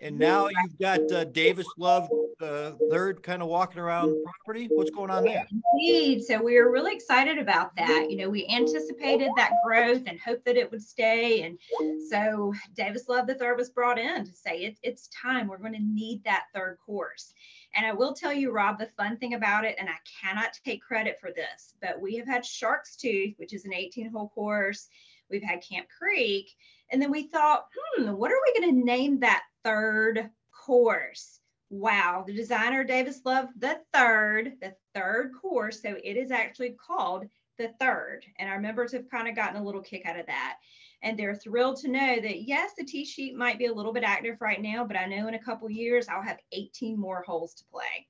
And 0.00 0.18
now 0.18 0.48
you've 0.48 0.78
got 0.80 1.12
uh, 1.12 1.24
Davis 1.24 1.66
Love 1.76 2.08
uh, 2.42 2.72
third 2.90 3.22
kind 3.22 3.42
of 3.42 3.48
walking 3.48 3.80
around 3.80 4.16
property. 4.24 4.68
What's 4.70 4.90
going 4.90 5.10
on 5.10 5.24
there? 5.24 5.46
Indeed. 5.50 6.24
So 6.24 6.42
we 6.42 6.56
were 6.56 6.70
really 6.70 6.94
excited 6.94 7.38
about 7.38 7.74
that. 7.76 8.10
You 8.10 8.16
know, 8.16 8.30
we 8.30 8.46
anticipated 8.48 9.30
that 9.36 9.52
growth 9.64 10.02
and 10.06 10.18
hoped 10.20 10.44
that 10.46 10.56
it 10.56 10.70
would 10.70 10.82
stay. 10.82 11.42
And 11.42 11.58
so 12.10 12.52
Davis 12.74 13.08
Love 13.08 13.26
the 13.26 13.34
third 13.34 13.56
was 13.56 13.70
brought 13.70 13.98
in 13.98 14.24
to 14.24 14.32
say 14.32 14.60
it, 14.60 14.78
it's 14.82 15.08
time. 15.08 15.48
We're 15.48 15.58
going 15.58 15.74
to 15.74 15.82
need 15.82 16.24
that 16.24 16.44
third 16.54 16.78
course. 16.84 17.32
And 17.74 17.86
I 17.86 17.92
will 17.92 18.14
tell 18.14 18.32
you, 18.32 18.50
Rob, 18.50 18.78
the 18.78 18.86
fun 18.96 19.16
thing 19.16 19.34
about 19.34 19.64
it, 19.64 19.76
and 19.78 19.88
I 19.88 19.94
cannot 20.20 20.58
take 20.64 20.82
credit 20.82 21.18
for 21.20 21.30
this, 21.30 21.74
but 21.80 22.00
we 22.00 22.16
have 22.16 22.26
had 22.26 22.44
Shark's 22.44 22.96
Tooth, 22.96 23.34
which 23.36 23.52
is 23.52 23.64
an 23.64 23.72
18 23.72 24.10
hole 24.10 24.30
course. 24.34 24.88
We've 25.30 25.42
had 25.42 25.62
Camp 25.62 25.86
Creek. 25.96 26.50
And 26.90 27.00
then 27.00 27.12
we 27.12 27.28
thought, 27.28 27.66
hmm, 27.96 28.10
what 28.10 28.32
are 28.32 28.40
we 28.44 28.60
going 28.60 28.74
to 28.74 28.84
name 28.84 29.20
that 29.20 29.44
third 29.64 30.30
course. 30.52 31.39
Wow, 31.70 32.24
the 32.26 32.34
designer 32.34 32.82
Davis 32.82 33.20
Love 33.24 33.48
the 33.56 33.78
third, 33.92 34.54
the 34.60 34.74
third 34.92 35.32
course. 35.40 35.80
So 35.80 35.96
it 36.02 36.16
is 36.16 36.32
actually 36.32 36.70
called 36.70 37.26
the 37.58 37.68
third. 37.78 38.24
And 38.38 38.48
our 38.48 38.60
members 38.60 38.92
have 38.92 39.08
kind 39.08 39.28
of 39.28 39.36
gotten 39.36 39.60
a 39.60 39.64
little 39.64 39.80
kick 39.80 40.04
out 40.04 40.18
of 40.18 40.26
that. 40.26 40.56
And 41.02 41.18
they're 41.18 41.36
thrilled 41.36 41.76
to 41.78 41.88
know 41.88 42.16
that 42.20 42.42
yes, 42.42 42.72
the 42.76 42.84
tee 42.84 43.04
sheet 43.04 43.36
might 43.36 43.58
be 43.58 43.66
a 43.66 43.72
little 43.72 43.92
bit 43.92 44.02
active 44.02 44.36
right 44.40 44.60
now, 44.60 44.84
but 44.84 44.96
I 44.96 45.06
know 45.06 45.28
in 45.28 45.34
a 45.34 45.38
couple 45.38 45.70
years 45.70 46.08
I'll 46.08 46.22
have 46.22 46.38
18 46.52 46.98
more 46.98 47.22
holes 47.22 47.54
to 47.54 47.64
play. 47.72 48.06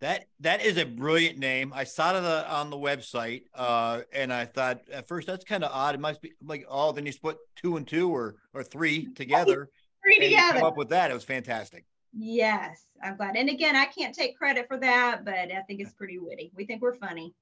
That 0.00 0.26
that 0.40 0.62
is 0.62 0.76
a 0.76 0.84
brilliant 0.84 1.38
name. 1.38 1.72
I 1.74 1.84
saw 1.84 2.16
it 2.16 2.24
on 2.24 2.68
the 2.68 2.76
website, 2.76 3.44
uh, 3.54 4.02
and 4.12 4.32
I 4.32 4.44
thought 4.44 4.80
at 4.92 5.08
first 5.08 5.26
that's 5.26 5.44
kind 5.44 5.64
of 5.64 5.70
odd. 5.72 5.94
It 5.94 6.00
must 6.00 6.20
be 6.20 6.32
like 6.42 6.66
oh, 6.68 6.92
then 6.92 7.06
you 7.06 7.12
split 7.12 7.38
two 7.56 7.76
and 7.76 7.86
two 7.86 8.14
or 8.14 8.36
or 8.52 8.62
three 8.62 9.12
together 9.14 9.70
three 10.04 10.18
together. 10.18 10.58
Come 10.58 10.68
up 10.68 10.76
with 10.76 10.90
that. 10.90 11.10
It 11.10 11.14
was 11.14 11.24
fantastic. 11.24 11.84
Yes, 12.16 12.86
I'm 13.02 13.16
glad. 13.16 13.36
And 13.36 13.48
again, 13.48 13.74
I 13.74 13.86
can't 13.86 14.14
take 14.14 14.38
credit 14.38 14.68
for 14.68 14.76
that, 14.78 15.24
but 15.24 15.34
I 15.34 15.62
think 15.66 15.80
it's 15.80 15.92
pretty 15.92 16.18
witty. 16.18 16.52
We 16.54 16.64
think 16.64 16.80
we're 16.80 16.94
funny. 16.94 17.34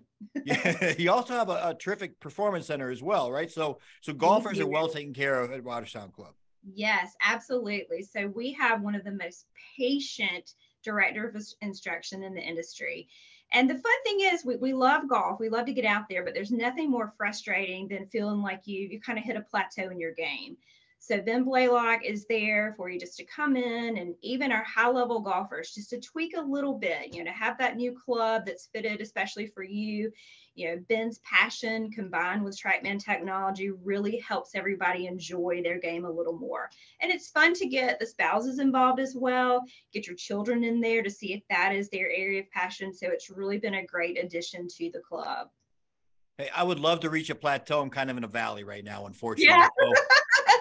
yeah, 0.45 0.95
you 0.99 1.11
also 1.11 1.35
have 1.35 1.51
a, 1.51 1.71
a, 1.71 1.77
terrific 1.79 2.19
performance 2.21 2.67
center 2.67 2.91
as 2.91 3.03
well, 3.03 3.31
right? 3.31 3.51
So, 3.51 3.81
so 4.01 4.15
golfers 4.15 4.59
are 4.61 4.67
well 4.67 4.89
taken 4.89 5.13
care 5.13 5.41
of 5.41 5.53
at 5.53 5.63
Watersound 5.63 6.13
Club. 6.13 6.35
Yes, 6.65 7.15
absolutely. 7.21 8.03
So 8.03 8.29
we 8.29 8.53
have 8.53 8.83
one 8.83 8.95
of 8.95 9.05
the 9.05 9.11
most 9.11 9.47
patient 9.77 10.55
director 10.85 11.29
of 11.29 11.37
instruction 11.61 12.23
in 12.23 12.35
the 12.35 12.41
industry. 12.41 13.09
And 13.53 13.69
the 13.69 13.75
fun 13.75 14.03
thing 14.05 14.21
is, 14.33 14.45
we, 14.45 14.57
we 14.57 14.73
love 14.73 15.09
golf. 15.09 15.39
We 15.39 15.51
love 15.51 15.67
to 15.67 15.75
get 15.75 15.85
out 15.85 16.05
there, 16.09 16.25
but 16.25 16.33
there's 16.33 16.51
nothing 16.51 16.91
more 16.91 17.13
frustrating 17.19 17.89
than 17.89 18.07
feeling 18.07 18.41
like 18.41 18.63
you 18.65 18.89
you 18.91 19.01
kind 19.01 19.19
of 19.19 19.25
hit 19.25 19.37
a 19.37 19.43
plateau 19.43 19.91
in 19.91 20.01
your 20.01 20.15
game. 20.15 20.57
So 21.05 21.21
Ben 21.21 21.43
Blaylock 21.43 22.05
is 22.05 22.27
there 22.27 22.75
for 22.77 22.89
you 22.89 22.97
just 22.97 23.17
to 23.17 23.25
come 23.25 23.57
in 23.57 23.99
and 23.99 24.15
even 24.23 24.53
our 24.53 24.63
high 24.63 24.89
level 24.89 25.19
golfers 25.19 25.73
just 25.75 25.91
to 25.91 25.99
tweak 25.99 26.37
a 26.37 26.41
little 26.41 26.79
bit, 26.79 27.13
you 27.13 27.25
know, 27.25 27.31
to 27.31 27.37
have 27.37 27.59
that 27.59 27.77
new 27.77 27.93
club 27.93 28.45
that's 28.47 28.69
fitted 28.73 29.01
especially 29.01 29.49
for 29.49 29.65
you. 29.65 30.13
You 30.55 30.69
know, 30.69 30.83
Ben's 30.89 31.19
passion 31.19 31.91
combined 31.91 32.45
with 32.45 32.57
TrackMan 32.57 33.05
technology 33.05 33.71
really 33.71 34.19
helps 34.19 34.55
everybody 34.55 35.09
enjoy 35.09 35.61
their 35.65 35.81
game 35.81 36.05
a 36.05 36.11
little 36.11 36.39
more. 36.39 36.71
And 37.01 37.11
it's 37.11 37.31
fun 37.31 37.53
to 37.55 37.67
get 37.67 37.99
the 37.99 38.07
spouses 38.07 38.61
involved 38.61 39.01
as 39.01 39.17
well, 39.17 39.65
get 39.93 40.07
your 40.07 40.15
children 40.15 40.63
in 40.63 40.81
there 40.81 41.03
to 41.03 41.11
see 41.11 41.33
if 41.33 41.43
that 41.51 41.75
is 41.75 41.91
their 41.91 42.13
area 42.13 42.43
of 42.43 42.51
passion. 42.53 42.95
So 42.95 43.09
it's 43.09 43.29
really 43.29 43.59
been 43.59 43.75
a 43.75 43.85
great 43.85 44.23
addition 44.23 44.69
to 44.77 44.91
the 44.93 45.01
club. 45.01 45.49
Hey, 46.39 46.49
I 46.55 46.63
would 46.63 46.79
love 46.79 47.01
to 47.01 47.11
reach 47.11 47.29
a 47.29 47.35
plateau. 47.35 47.81
I'm 47.81 47.91
kind 47.91 48.09
of 48.09 48.17
in 48.17 48.23
a 48.23 48.29
valley 48.29 48.63
right 48.63 48.85
now, 48.85 49.07
unfortunately. 49.07 49.53
Yeah. 49.53 49.69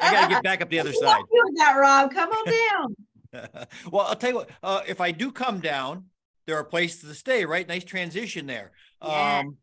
I 0.01 0.11
got 0.11 0.27
to 0.27 0.33
get 0.35 0.43
back 0.43 0.61
up 0.61 0.69
the 0.69 0.79
other 0.79 0.93
side. 0.93 1.21
Doing 1.31 1.53
that, 1.55 1.73
Rob. 1.77 2.11
Come 2.13 2.29
on 2.29 2.45
down. 2.45 3.67
well, 3.91 4.05
I'll 4.07 4.15
tell 4.15 4.29
you 4.29 4.35
what. 4.37 4.49
Uh, 4.61 4.81
if 4.87 4.99
I 5.01 5.11
do 5.11 5.31
come 5.31 5.59
down, 5.59 6.05
there 6.47 6.57
are 6.57 6.63
places 6.63 7.09
to 7.09 7.15
stay. 7.15 7.45
Right, 7.45 7.67
nice 7.67 7.83
transition 7.83 8.45
there. 8.45 8.71
Yeah. 9.03 9.39
Um, 9.39 9.57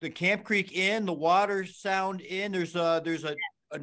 the 0.00 0.10
Camp 0.10 0.44
Creek 0.44 0.72
Inn, 0.76 1.06
the 1.06 1.14
Watersound 1.14 2.24
Inn. 2.26 2.52
There's 2.52 2.74
a 2.74 3.00
there's 3.04 3.24
a, 3.24 3.36
a 3.70 3.80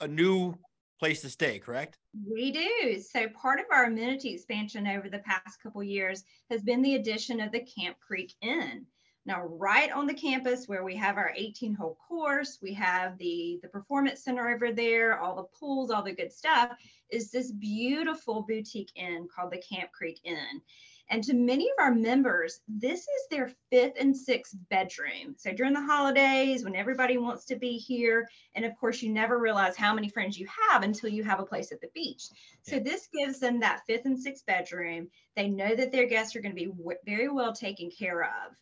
a 0.00 0.08
new 0.08 0.54
place 0.98 1.20
to 1.22 1.30
stay, 1.30 1.58
correct? 1.58 1.98
We 2.28 2.50
do. 2.50 3.00
So 3.00 3.28
part 3.28 3.60
of 3.60 3.66
our 3.70 3.84
amenity 3.84 4.34
expansion 4.34 4.86
over 4.86 5.08
the 5.08 5.20
past 5.20 5.62
couple 5.62 5.82
years 5.82 6.24
has 6.50 6.62
been 6.62 6.82
the 6.82 6.96
addition 6.96 7.40
of 7.40 7.52
the 7.52 7.60
Camp 7.60 7.96
Creek 8.00 8.34
Inn. 8.42 8.84
Now, 9.28 9.44
right 9.44 9.92
on 9.92 10.06
the 10.06 10.14
campus 10.14 10.68
where 10.68 10.82
we 10.84 10.96
have 10.96 11.18
our 11.18 11.34
18 11.36 11.74
hole 11.74 11.98
course, 12.08 12.60
we 12.62 12.72
have 12.72 13.18
the, 13.18 13.60
the 13.60 13.68
performance 13.68 14.24
center 14.24 14.48
over 14.48 14.72
there, 14.72 15.20
all 15.20 15.36
the 15.36 15.58
pools, 15.58 15.90
all 15.90 16.02
the 16.02 16.14
good 16.14 16.32
stuff, 16.32 16.70
is 17.10 17.30
this 17.30 17.52
beautiful 17.52 18.46
boutique 18.48 18.90
inn 18.94 19.28
called 19.28 19.52
the 19.52 19.58
Camp 19.58 19.92
Creek 19.92 20.18
Inn. 20.24 20.62
And 21.10 21.22
to 21.24 21.34
many 21.34 21.64
of 21.64 21.74
our 21.78 21.94
members, 21.94 22.60
this 22.68 23.00
is 23.00 23.28
their 23.30 23.52
fifth 23.70 23.96
and 24.00 24.16
sixth 24.16 24.56
bedroom. 24.70 25.34
So 25.36 25.52
during 25.52 25.74
the 25.74 25.82
holidays, 25.82 26.64
when 26.64 26.74
everybody 26.74 27.18
wants 27.18 27.44
to 27.46 27.56
be 27.56 27.76
here, 27.76 28.30
and 28.54 28.64
of 28.64 28.74
course, 28.78 29.02
you 29.02 29.12
never 29.12 29.38
realize 29.38 29.76
how 29.76 29.92
many 29.92 30.08
friends 30.08 30.38
you 30.38 30.48
have 30.70 30.82
until 30.82 31.10
you 31.10 31.22
have 31.24 31.38
a 31.38 31.44
place 31.44 31.70
at 31.70 31.82
the 31.82 31.90
beach. 31.94 32.28
So 32.62 32.78
this 32.78 33.08
gives 33.14 33.40
them 33.40 33.60
that 33.60 33.82
fifth 33.86 34.06
and 34.06 34.18
sixth 34.18 34.46
bedroom. 34.46 35.08
They 35.36 35.48
know 35.48 35.74
that 35.74 35.92
their 35.92 36.06
guests 36.06 36.34
are 36.34 36.40
going 36.40 36.56
to 36.56 36.66
be 36.66 36.72
very 37.04 37.28
well 37.28 37.52
taken 37.52 37.90
care 37.90 38.22
of. 38.22 38.56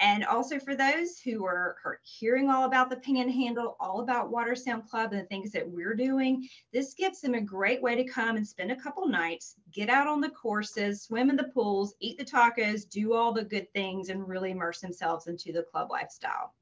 And 0.00 0.24
also 0.24 0.60
for 0.60 0.76
those 0.76 1.18
who 1.18 1.44
are, 1.44 1.76
are, 1.84 2.00
hearing 2.04 2.48
all 2.48 2.64
about 2.64 2.88
the 2.88 2.96
Panhandle, 2.96 3.76
all 3.80 4.00
about 4.00 4.30
Watersound 4.30 4.88
Club 4.88 5.12
and 5.12 5.20
the 5.20 5.26
things 5.26 5.50
that 5.52 5.68
we're 5.68 5.94
doing, 5.94 6.48
this 6.72 6.94
gives 6.94 7.20
them 7.20 7.34
a 7.34 7.40
great 7.40 7.82
way 7.82 7.96
to 7.96 8.04
come 8.04 8.36
and 8.36 8.46
spend 8.46 8.70
a 8.70 8.76
couple 8.76 9.08
nights, 9.08 9.56
get 9.72 9.88
out 9.88 10.06
on 10.06 10.20
the 10.20 10.30
courses, 10.30 11.02
swim 11.02 11.30
in 11.30 11.36
the 11.36 11.50
pools, 11.54 11.94
eat 11.98 12.16
the 12.16 12.24
tacos, 12.24 12.88
do 12.88 13.12
all 13.12 13.32
the 13.32 13.44
good 13.44 13.72
things, 13.72 14.08
and 14.08 14.28
really 14.28 14.52
immerse 14.52 14.80
themselves 14.80 15.26
into 15.26 15.52
the 15.52 15.64
club 15.64 15.90
lifestyle. 15.90 16.54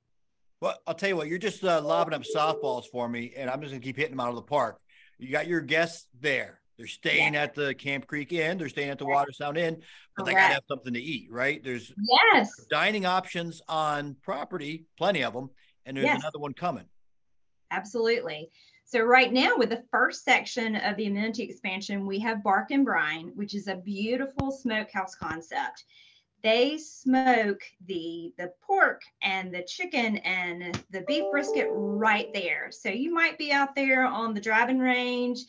Well, 0.63 0.79
I'll 0.87 0.95
tell 0.95 1.11
you 1.11 1.17
what, 1.17 1.29
you're 1.29 1.39
just 1.39 1.63
uh, 1.63 1.83
lobbing 1.83 2.15
up 2.15 2.23
softballs 2.23 2.87
for 2.87 3.07
me, 3.07 3.35
and 3.37 3.51
I'm 3.51 3.61
just 3.61 3.73
going 3.73 3.83
to 3.83 3.87
keep 3.87 3.97
hitting 3.97 4.13
them 4.13 4.21
out 4.21 4.31
of 4.31 4.37
the 4.37 4.43
park. 4.43 4.81
You 5.19 5.31
got 5.31 5.47
your 5.47 5.61
guests 5.61 6.09
there. 6.19 6.61
They're 6.77 6.87
staying 6.87 7.35
yeah. 7.35 7.45
at 7.45 7.55
the 7.55 7.75
Camp 7.75 8.07
Creek 8.07 8.33
Inn. 8.33 8.59
They're 8.59 8.69
staying 8.69 8.91
at 8.91 8.99
the 8.99 9.07
Watersound 9.07 9.57
Inn, 9.57 9.81
but 10.17 10.25
Correct. 10.25 10.27
they 10.27 10.33
got 10.33 10.49
to 10.49 10.55
have 10.55 10.65
something 10.69 10.93
to 10.93 11.01
eat, 11.01 11.31
right? 11.31 11.63
There's 11.63 11.93
yes 11.97 12.67
dining 12.71 13.07
options 13.07 13.63
on 13.69 14.17
property, 14.23 14.85
plenty 14.99 15.25
of 15.25 15.33
them, 15.33 15.51
and 15.87 15.97
there's 15.97 16.07
yes. 16.07 16.21
another 16.21 16.39
one 16.39 16.53
coming. 16.53 16.85
Absolutely. 17.71 18.51
So 18.85 19.01
right 19.01 19.33
now, 19.33 19.57
with 19.57 19.71
the 19.71 19.83
first 19.91 20.25
section 20.25 20.77
of 20.77 20.97
the 20.97 21.07
amenity 21.07 21.43
expansion, 21.43 22.07
we 22.07 22.21
have 22.21 22.45
Bark 22.45 22.71
and 22.71 22.85
Brine, 22.85 23.33
which 23.35 23.55
is 23.55 23.67
a 23.67 23.77
beautiful 23.77 24.53
smokehouse 24.53 25.17
concept. 25.17 25.85
They 26.45 26.79
smoke 26.79 27.61
the 27.87 28.33
the 28.39 28.53
pork 28.65 29.03
and 29.23 29.53
the 29.53 29.65
chicken 29.65 30.19
and 30.19 30.81
the 30.91 31.01
beef 31.09 31.25
brisket 31.33 31.67
right 31.71 32.33
there. 32.33 32.69
So 32.71 32.89
you 32.91 33.13
might 33.13 33.39
be 33.39 33.51
out 33.51 33.75
there 33.75 34.05
on 34.05 34.35
the 34.35 34.41
driving 34.41 34.79
range 34.79 35.41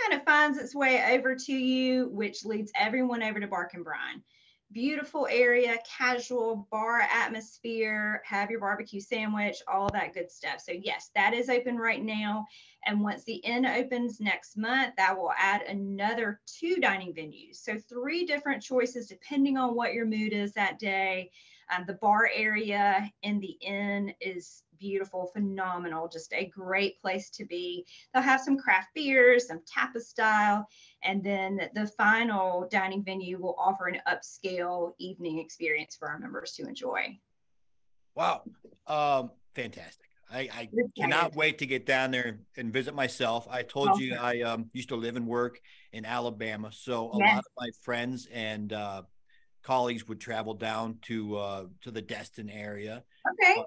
kind 0.00 0.20
of 0.20 0.24
finds 0.24 0.58
its 0.58 0.74
way 0.74 1.14
over 1.14 1.34
to 1.34 1.52
you, 1.52 2.08
which 2.08 2.44
leads 2.44 2.72
everyone 2.76 3.22
over 3.22 3.40
to 3.40 3.46
Bark 3.46 3.74
and 3.74 3.84
Brine. 3.84 4.22
Beautiful 4.70 5.26
area, 5.30 5.78
casual 5.98 6.68
bar 6.70 7.00
atmosphere, 7.00 8.22
have 8.26 8.50
your 8.50 8.60
barbecue 8.60 9.00
sandwich, 9.00 9.56
all 9.66 9.88
that 9.94 10.12
good 10.12 10.30
stuff. 10.30 10.60
So, 10.60 10.72
yes, 10.72 11.10
that 11.14 11.32
is 11.32 11.48
open 11.48 11.78
right 11.78 12.02
now. 12.02 12.44
And 12.84 13.00
once 13.00 13.24
the 13.24 13.36
inn 13.36 13.64
opens 13.64 14.20
next 14.20 14.58
month, 14.58 14.94
that 14.98 15.16
will 15.16 15.32
add 15.38 15.62
another 15.62 16.40
two 16.46 16.76
dining 16.76 17.14
venues. 17.14 17.56
So, 17.56 17.78
three 17.88 18.26
different 18.26 18.62
choices 18.62 19.06
depending 19.08 19.56
on 19.56 19.74
what 19.74 19.94
your 19.94 20.04
mood 20.04 20.34
is 20.34 20.52
that 20.52 20.78
day. 20.78 21.30
Um, 21.74 21.84
the 21.86 21.94
bar 21.94 22.30
area 22.34 23.10
in 23.22 23.40
the 23.40 23.56
inn 23.60 24.14
is 24.20 24.62
beautiful, 24.78 25.30
phenomenal, 25.32 26.08
just 26.08 26.32
a 26.32 26.46
great 26.46 27.00
place 27.00 27.30
to 27.30 27.44
be. 27.44 27.86
They'll 28.12 28.22
have 28.22 28.40
some 28.40 28.58
craft 28.58 28.88
beers, 28.94 29.48
some 29.48 29.60
tapa 29.66 30.00
style, 30.00 30.66
and 31.02 31.22
then 31.22 31.68
the 31.74 31.86
final 31.86 32.68
dining 32.70 33.04
venue 33.04 33.38
will 33.38 33.56
offer 33.58 33.86
an 33.86 34.00
upscale 34.08 34.92
evening 34.98 35.38
experience 35.38 35.96
for 35.96 36.08
our 36.08 36.18
members 36.18 36.52
to 36.52 36.66
enjoy. 36.66 37.18
Wow, 38.14 38.42
um, 38.86 39.30
fantastic. 39.54 40.06
I, 40.30 40.40
I 40.52 40.68
cannot 40.98 41.34
wait 41.34 41.58
to 41.58 41.66
get 41.66 41.86
down 41.86 42.10
there 42.10 42.40
and 42.56 42.72
visit 42.72 42.94
myself. 42.94 43.46
I 43.50 43.62
told 43.62 43.90
okay. 43.90 44.04
you 44.04 44.16
I 44.16 44.40
um, 44.42 44.68
used 44.74 44.90
to 44.90 44.96
live 44.96 45.16
and 45.16 45.26
work 45.26 45.58
in 45.92 46.04
Alabama, 46.04 46.70
so 46.70 47.12
a 47.12 47.18
yes. 47.18 47.34
lot 47.34 47.38
of 47.38 47.44
my 47.58 47.70
friends 47.82 48.28
and 48.32 48.72
uh, 48.72 49.02
colleagues 49.62 50.06
would 50.08 50.20
travel 50.20 50.54
down 50.54 50.98
to 51.02 51.36
uh, 51.36 51.64
to 51.82 51.90
the 51.90 52.02
Destin 52.02 52.50
area. 52.50 53.04
Okay. 53.32 53.60
Uh, 53.60 53.64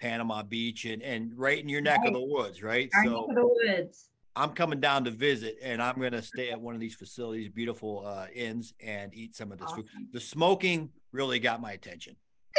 Panama 0.00 0.42
Beach 0.42 0.84
and, 0.84 1.02
and 1.02 1.32
right 1.36 1.58
in 1.58 1.68
your 1.68 1.80
neck 1.80 2.00
right. 2.00 2.08
of 2.08 2.14
the 2.14 2.24
woods, 2.24 2.62
right? 2.62 2.88
Our 2.94 3.04
so 3.04 3.10
neck 3.10 3.28
of 3.28 3.34
the 3.34 3.46
woods. 3.46 4.10
I'm 4.36 4.50
coming 4.50 4.78
down 4.78 5.04
to 5.04 5.10
visit 5.10 5.56
and 5.62 5.82
I'm 5.82 5.96
going 5.98 6.12
to 6.12 6.22
stay 6.22 6.50
at 6.50 6.60
one 6.60 6.74
of 6.74 6.80
these 6.80 6.94
facilities, 6.94 7.48
beautiful 7.48 8.04
uh, 8.06 8.26
inns, 8.32 8.72
and 8.80 9.12
eat 9.12 9.34
some 9.34 9.50
of 9.50 9.58
this 9.58 9.66
awesome. 9.66 9.82
food. 9.82 10.08
The 10.12 10.20
smoking 10.20 10.90
really 11.10 11.40
got 11.40 11.60
my 11.60 11.72
attention. 11.72 12.14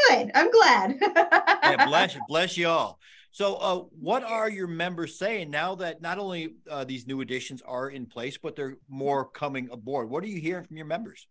Good. 0.08 0.32
I'm 0.36 0.52
glad. 0.52 0.98
yeah, 1.02 1.86
bless 1.86 2.16
you. 2.16 2.22
Bless 2.28 2.58
you 2.58 2.68
all. 2.68 3.00
So, 3.32 3.56
uh, 3.56 3.76
what 4.00 4.24
are 4.24 4.50
your 4.50 4.68
members 4.68 5.18
saying 5.20 5.52
now 5.52 5.76
that 5.76 6.02
not 6.02 6.18
only 6.18 6.56
uh, 6.70 6.84
these 6.84 7.06
new 7.06 7.22
additions 7.22 7.62
are 7.62 7.90
in 7.90 8.08
place, 8.08 8.38
but 8.38 8.56
they're 8.56 8.78
more 8.90 9.26
coming 9.26 9.70
aboard? 9.72 10.10
What 10.10 10.24
are 10.24 10.28
you 10.28 10.42
hearing 10.42 10.66
from 10.66 10.78
your 10.78 10.88
members? 10.88 11.28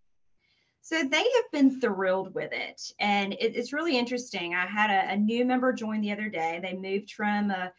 So 0.88 1.02
they 1.02 1.18
have 1.18 1.50
been 1.52 1.82
thrilled 1.82 2.34
with 2.34 2.50
it. 2.50 2.80
And 2.98 3.34
it, 3.34 3.54
it's 3.54 3.74
really 3.74 3.98
interesting. 3.98 4.54
I 4.54 4.64
had 4.64 4.88
a, 4.88 5.12
a, 5.12 5.16
new 5.18 5.44
member 5.44 5.70
join 5.70 6.00
the 6.00 6.12
other 6.12 6.30
day. 6.30 6.60
They 6.62 6.72
moved 6.72 7.12
from 7.12 7.50
a 7.50 7.70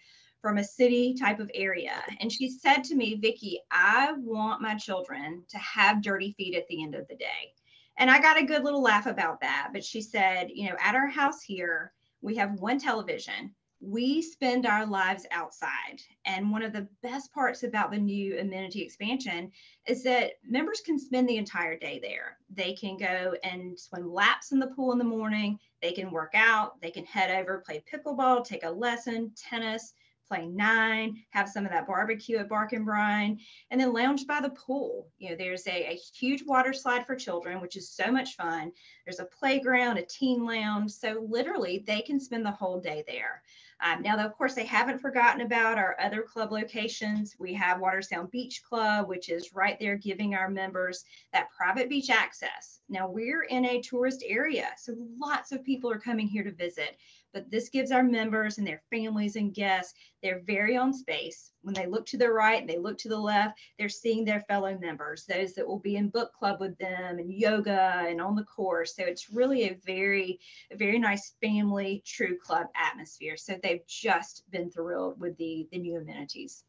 from 0.44 0.60
a 0.60 0.64
city 0.64 1.16
type 1.16 1.40
of 1.40 1.50
area. 1.56 2.04
And 2.20 2.32
she 2.32 2.52
said 2.52 2.84
to 2.84 2.96
me, 2.96 3.16
Vicki, 3.16 3.62
I 3.72 4.14
want 4.16 4.62
my 4.62 4.76
children 4.76 5.44
to 5.50 5.58
have 5.58 6.04
dirty 6.04 6.36
feet 6.38 6.56
at 6.56 6.68
the 6.68 6.84
end 6.84 6.94
of 6.94 7.08
the 7.08 7.16
day. 7.16 7.56
And 7.98 8.12
I 8.12 8.22
got 8.22 8.40
a 8.40 8.46
good 8.46 8.64
little 8.64 8.84
laugh 8.84 9.08
about 9.08 9.42
that. 9.42 9.72
But 9.74 9.84
she 9.84 10.04
said, 10.04 10.50
you 10.54 10.70
know, 10.70 10.76
at 10.80 10.94
our 10.94 11.08
house 11.08 11.42
here, 11.42 11.94
we 12.22 12.36
have 12.36 12.60
one 12.60 12.80
television 12.80 13.56
we 13.82 14.22
spend 14.22 14.66
our 14.66 14.86
lives 14.86 15.26
outside. 15.32 16.02
And 16.26 16.52
one 16.52 16.64
of 16.64 16.74
the 16.74 16.88
best 17.02 17.34
parts 17.34 17.64
about 17.64 17.92
the 17.92 17.98
new 17.98 18.38
amenity 18.40 18.82
expansion 18.82 19.52
is 19.88 20.04
that 20.04 20.34
members 20.44 20.82
can 20.82 21.00
spend 21.00 21.30
the 21.30 21.38
entire 21.38 21.78
day 21.78 22.00
there. 22.02 22.38
They 22.50 22.74
can 22.74 22.98
go 22.98 23.36
and 23.44 23.80
swim 23.80 24.14
laps 24.14 24.52
in 24.52 24.60
the 24.60 24.68
pool 24.68 24.92
in 24.92 24.98
the 24.98 25.04
morning, 25.04 25.60
they 25.82 25.94
can 25.94 26.12
work 26.12 26.34
out, 26.36 26.82
they 26.82 26.92
can 26.92 27.06
head 27.06 27.32
over, 27.32 27.64
play 27.66 27.82
pickleball, 27.92 28.44
take 28.44 28.64
a 28.64 28.70
lesson, 28.70 29.32
tennis, 29.36 29.94
play 30.30 30.46
nine, 30.46 31.24
have 31.32 31.50
some 31.50 31.66
of 31.66 31.72
that 31.72 31.88
barbecue 31.88 32.38
at 32.38 32.48
Bark 32.48 32.74
and 32.74 32.86
Brine, 32.86 33.40
and 33.72 33.82
then 33.82 33.92
lounge 33.92 34.28
by 34.28 34.40
the 34.40 34.52
pool. 34.52 35.08
You 35.18 35.32
know, 35.32 35.36
there's 35.36 35.66
a, 35.68 35.92
a 35.92 36.00
huge 36.14 36.44
water 36.46 36.72
slide 36.72 37.06
for 37.08 37.16
children, 37.16 37.60
which 37.60 37.76
is 37.76 37.90
so 37.90 38.12
much 38.12 38.36
fun. 38.36 38.72
There's 39.06 39.20
a 39.20 39.26
playground, 39.26 39.98
a 39.98 40.04
teen 40.04 40.46
lounge. 40.46 40.92
So 40.92 41.26
literally, 41.28 41.84
they 41.86 42.02
can 42.02 42.20
spend 42.20 42.46
the 42.46 42.52
whole 42.52 42.80
day 42.80 43.04
there. 43.08 43.42
Um, 43.82 44.02
now, 44.02 44.18
of 44.18 44.34
course, 44.38 44.56
they 44.56 44.66
haven't 44.66 45.00
forgotten 45.00 45.42
about 45.42 45.78
our 45.78 45.96
other 46.02 46.22
club 46.22 46.52
locations. 46.52 47.36
We 47.40 47.54
have 47.54 47.78
Watersound 47.78 48.30
Beach 48.30 48.62
Club, 48.62 49.08
which 49.08 49.30
is 49.30 49.54
right 49.54 49.78
there 49.80 49.96
giving 49.96 50.36
our 50.36 50.50
members 50.50 51.06
that 51.32 51.50
private 51.50 51.88
beach 51.88 52.10
access. 52.10 52.82
Now, 52.90 53.08
we're 53.10 53.44
in 53.44 53.66
a 53.66 53.82
tourist 53.82 54.24
area, 54.28 54.68
so 54.78 54.96
lots 55.18 55.52
of 55.54 55.64
people 55.64 55.90
are 55.90 56.00
coming 56.00 56.28
here 56.28 56.44
to 56.44 56.52
visit. 56.52 56.98
but 57.34 57.50
this 57.52 57.70
gives 57.70 57.92
our 57.92 58.04
members 58.04 58.58
and 58.58 58.66
their 58.66 58.82
families 58.90 59.36
and 59.36 59.54
guests 59.54 59.94
their 60.22 60.42
very 60.46 60.78
own 60.78 60.94
space. 60.94 61.52
When 61.62 61.74
they 61.74 61.88
look 61.88 62.06
to 62.08 62.18
the 62.18 62.30
right 62.30 62.62
and 62.62 62.70
they 62.70 62.78
look 62.78 62.98
to 63.00 63.10
the 63.10 63.20
left, 63.20 63.60
they're 63.78 63.90
seeing 63.90 64.26
their 64.26 64.42
fellow 64.42 64.78
members, 64.78 65.26
those 65.26 65.54
that 65.54 65.68
will 65.68 65.80
be 65.80 65.96
in 65.96 66.10
book 66.10 66.34
club 66.34 66.60
with 66.60 66.78
them 66.78 67.20
and 67.20 67.34
yoga 67.34 68.06
and 68.08 68.22
on 68.22 68.36
the 68.36 68.44
course. 68.44 68.96
So 68.96 69.04
it's 69.04 69.30
really 69.30 69.64
a 69.64 69.78
very, 69.86 70.40
a 70.72 70.78
very 70.78 71.00
nice 71.00 71.34
family 71.42 72.04
true 72.06 72.38
club 72.38 72.68
atmosphere. 72.76 73.38
So 73.38 73.56
they've 73.62 73.86
just 73.88 74.50
been 74.52 74.70
thrilled 74.72 75.20
with 75.20 75.38
the 75.38 75.68
the 75.72 75.78
new 75.78 75.98
amenities. 75.98 76.64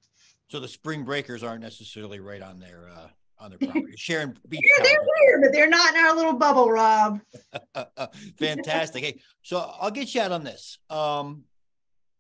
So 0.49 0.59
the 0.59 0.69
spring 0.69 1.05
breakers 1.05 1.43
aren't 1.43 1.63
necessarily 1.63 2.19
right 2.19 2.43
on 2.43 2.59
their 2.59 2.89
uh, 2.93 3.09
on 3.39 3.51
their 3.51 3.59
property. 3.71 3.95
Sharing 3.97 4.37
beach. 4.49 4.61
Yeah, 4.63 4.85
they're 4.85 4.99
here, 5.21 5.41
but 5.41 5.53
they're 5.53 5.69
not 5.69 5.95
in 5.95 6.01
our 6.01 6.15
little 6.15 6.35
bubble, 6.35 6.71
Rob. 6.71 7.21
Fantastic. 8.39 9.05
Hey, 9.05 9.21
so 9.43 9.59
I'll 9.81 9.91
get 9.91 10.15
you 10.15 10.21
out 10.21 10.33
on 10.33 10.45
this. 10.45 10.79
Um, 10.89 11.45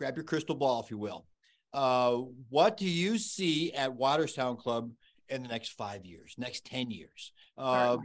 grab 0.00 0.16
your 0.16 0.24
crystal 0.24 0.54
ball, 0.54 0.82
if 0.82 0.90
you 0.90 0.96
will. 0.96 1.26
Uh, 1.74 2.16
what 2.48 2.78
do 2.78 2.86
you 2.86 3.18
see 3.18 3.70
at 3.74 3.90
Watersound 3.90 4.58
Club 4.58 4.90
in 5.28 5.42
the 5.42 5.48
next 5.48 5.72
five 5.72 6.06
years, 6.06 6.34
next 6.38 6.64
10 6.64 6.90
years? 6.90 7.32
Uh, 7.58 7.98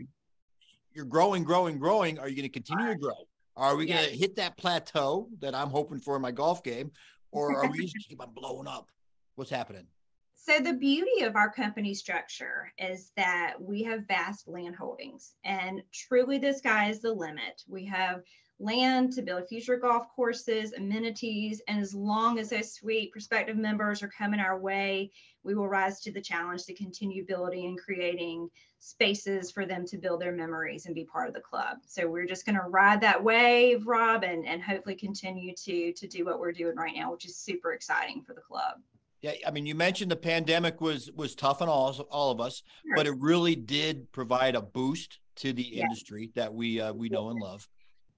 you're 0.93 1.05
growing, 1.05 1.45
growing, 1.45 1.79
growing. 1.79 2.19
Are 2.19 2.27
you 2.27 2.35
going 2.35 2.49
to 2.49 2.49
continue 2.49 2.87
to 2.87 2.99
grow? 2.99 3.15
Are 3.55 3.77
we 3.77 3.85
going 3.85 4.09
to 4.09 4.15
hit 4.15 4.35
that 4.35 4.57
plateau 4.57 5.29
that 5.39 5.55
I'm 5.55 5.69
hoping 5.69 5.99
for 5.99 6.17
in 6.17 6.21
my 6.21 6.31
golf 6.31 6.63
game? 6.63 6.91
Or 7.31 7.63
are 7.63 7.71
we 7.71 7.85
just 7.85 8.09
keep 8.09 8.21
on 8.21 8.31
blowing 8.35 8.67
up? 8.67 8.89
What's 9.35 9.49
happening? 9.49 9.87
So 10.33 10.59
the 10.59 10.73
beauty 10.73 11.23
of 11.23 11.37
our 11.37 11.49
company 11.49 11.93
structure 11.93 12.73
is 12.77 13.11
that 13.15 13.55
we 13.59 13.83
have 13.83 14.07
vast 14.07 14.47
land 14.49 14.75
holdings 14.75 15.33
and 15.45 15.81
truly 15.91 16.37
the 16.39 16.53
sky 16.53 16.89
is 16.89 16.99
the 16.99 17.13
limit. 17.13 17.63
We 17.67 17.85
have 17.85 18.21
land 18.59 19.11
to 19.13 19.21
build 19.21 19.47
future 19.47 19.77
golf 19.77 20.07
courses, 20.15 20.73
amenities, 20.73 21.61
and 21.67 21.79
as 21.79 21.93
long 21.93 22.39
as 22.39 22.49
those 22.49 22.73
sweet 22.73 23.11
prospective 23.11 23.57
members 23.57 24.01
are 24.01 24.07
coming 24.07 24.39
our 24.39 24.57
way, 24.57 25.11
we 25.43 25.55
will 25.55 25.67
rise 25.67 25.99
to 26.01 26.11
the 26.11 26.21
challenge 26.21 26.63
to 26.63 26.73
continue 26.73 27.25
building 27.25 27.65
and 27.65 27.77
creating 27.79 28.49
spaces 28.79 29.51
for 29.51 29.65
them 29.65 29.85
to 29.85 29.97
build 29.97 30.21
their 30.21 30.31
memories 30.31 30.85
and 30.85 30.95
be 30.95 31.03
part 31.03 31.27
of 31.27 31.33
the 31.33 31.41
club. 31.41 31.77
So 31.85 32.07
we're 32.07 32.27
just 32.27 32.45
going 32.45 32.55
to 32.55 32.67
ride 32.67 33.01
that 33.01 33.21
wave, 33.21 33.87
Rob, 33.87 34.23
and, 34.23 34.45
and 34.45 34.61
hopefully 34.61 34.95
continue 34.95 35.53
to 35.55 35.91
to 35.93 36.07
do 36.07 36.23
what 36.25 36.39
we're 36.39 36.51
doing 36.51 36.75
right 36.75 36.95
now, 36.95 37.11
which 37.11 37.25
is 37.25 37.35
super 37.35 37.73
exciting 37.73 38.21
for 38.21 38.33
the 38.33 38.41
club. 38.41 38.75
Yeah, 39.21 39.33
I 39.47 39.51
mean, 39.51 39.65
you 39.65 39.75
mentioned 39.75 40.11
the 40.11 40.15
pandemic 40.15 40.81
was 40.81 41.11
was 41.11 41.35
tough 41.35 41.61
on 41.61 41.67
all 41.67 41.99
all 42.11 42.31
of 42.31 42.39
us, 42.39 42.63
sure. 42.85 42.95
but 42.95 43.07
it 43.07 43.15
really 43.19 43.55
did 43.55 44.11
provide 44.11 44.55
a 44.55 44.61
boost 44.61 45.19
to 45.37 45.51
the 45.51 45.63
yeah. 45.63 45.83
industry 45.83 46.31
that 46.35 46.53
we 46.53 46.79
uh, 46.79 46.93
we 46.93 47.09
know 47.09 47.29
and 47.29 47.39
love. 47.39 47.67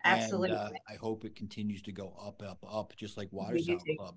Absolutely. 0.07 0.49
And, 0.49 0.57
uh, 0.57 0.69
I 0.89 0.95
hope 0.95 1.25
it 1.25 1.35
continues 1.35 1.81
to 1.83 1.91
go 1.91 2.13
up, 2.21 2.41
up, 2.43 2.63
up, 2.69 2.93
just 2.95 3.17
like 3.17 3.29
Watersound 3.31 3.81
Club. 3.97 4.15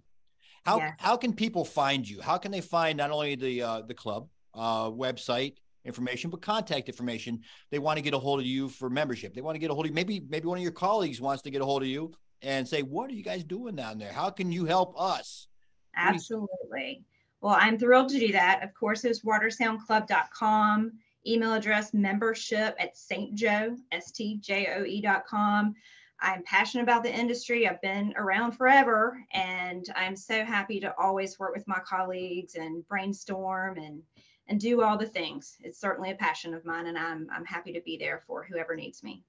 How 0.64 0.78
yeah. 0.78 0.92
how 0.98 1.16
can 1.16 1.32
people 1.32 1.64
find 1.64 2.08
you? 2.08 2.20
How 2.20 2.36
can 2.36 2.52
they 2.52 2.60
find 2.60 2.98
not 2.98 3.10
only 3.10 3.34
the 3.34 3.62
uh, 3.62 3.80
the 3.82 3.94
club 3.94 4.28
uh, 4.54 4.90
website 4.90 5.54
information, 5.84 6.30
but 6.30 6.42
contact 6.42 6.88
information? 6.88 7.40
They 7.70 7.78
want 7.78 7.96
to 7.96 8.02
get 8.02 8.12
a 8.12 8.18
hold 8.18 8.40
of 8.40 8.46
you 8.46 8.68
for 8.68 8.90
membership. 8.90 9.34
They 9.34 9.40
want 9.40 9.54
to 9.54 9.58
get 9.58 9.70
a 9.70 9.74
hold 9.74 9.86
of 9.86 9.90
you. 9.90 9.94
Maybe 9.94 10.20
maybe 10.28 10.46
one 10.46 10.58
of 10.58 10.62
your 10.62 10.72
colleagues 10.72 11.20
wants 11.20 11.42
to 11.44 11.50
get 11.50 11.62
a 11.62 11.64
hold 11.64 11.82
of 11.82 11.88
you 11.88 12.12
and 12.42 12.68
say, 12.68 12.82
"What 12.82 13.10
are 13.10 13.14
you 13.14 13.22
guys 13.22 13.42
doing 13.42 13.74
down 13.74 13.98
there? 13.98 14.12
How 14.12 14.28
can 14.28 14.52
you 14.52 14.66
help 14.66 15.00
us?" 15.00 15.48
Absolutely. 15.96 17.04
Well, 17.40 17.56
I'm 17.58 17.78
thrilled 17.78 18.10
to 18.10 18.18
do 18.18 18.32
that. 18.32 18.62
Of 18.62 18.74
course, 18.74 19.04
it's 19.04 19.24
watersoundclub.com, 19.24 20.92
email 21.26 21.54
address 21.54 21.92
membership 21.92 22.74
at 22.78 22.94
stjoe, 22.94 23.76
S-T-J-O-E.com. 23.92 25.74
I'm 26.22 26.42
passionate 26.44 26.82
about 26.82 27.02
the 27.02 27.14
industry. 27.14 27.66
I've 27.66 27.80
been 27.80 28.12
around 28.16 28.52
forever, 28.52 29.24
and 29.32 29.86
I'm 29.96 30.16
so 30.16 30.44
happy 30.44 30.80
to 30.80 30.94
always 30.98 31.38
work 31.38 31.54
with 31.54 31.66
my 31.66 31.80
colleagues 31.86 32.56
and 32.56 32.86
brainstorm 32.88 33.78
and 33.78 34.02
and 34.48 34.58
do 34.58 34.82
all 34.82 34.98
the 34.98 35.06
things. 35.06 35.56
It's 35.60 35.80
certainly 35.80 36.10
a 36.10 36.16
passion 36.16 36.54
of 36.54 36.64
mine, 36.64 36.86
and 36.86 36.98
I'm 36.98 37.28
I'm 37.32 37.44
happy 37.44 37.72
to 37.72 37.80
be 37.80 37.96
there 37.96 38.22
for 38.26 38.44
whoever 38.44 38.76
needs 38.76 39.02
me. 39.02 39.24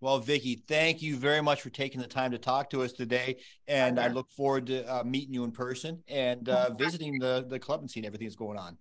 Well, 0.00 0.18
Vicki, 0.18 0.62
thank 0.66 1.02
you 1.02 1.16
very 1.16 1.42
much 1.42 1.60
for 1.60 1.68
taking 1.68 2.00
the 2.00 2.06
time 2.06 2.30
to 2.30 2.38
talk 2.38 2.70
to 2.70 2.82
us 2.82 2.92
today, 2.92 3.36
and 3.68 4.00
I 4.00 4.08
look 4.08 4.30
forward 4.30 4.66
to 4.68 4.84
uh, 4.90 5.04
meeting 5.04 5.34
you 5.34 5.44
in 5.44 5.52
person 5.52 6.02
and 6.08 6.48
uh, 6.48 6.70
visiting 6.78 7.18
the 7.18 7.44
the 7.46 7.58
club 7.58 7.80
and 7.80 7.90
seeing 7.90 8.06
everything 8.06 8.26
that's 8.26 8.36
going 8.36 8.56
on. 8.56 8.78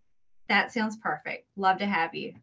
That 0.48 0.72
sounds 0.72 0.98
perfect. 0.98 1.48
Love 1.58 1.78
to 1.80 1.86
have 1.86 2.15
you. 2.15 2.34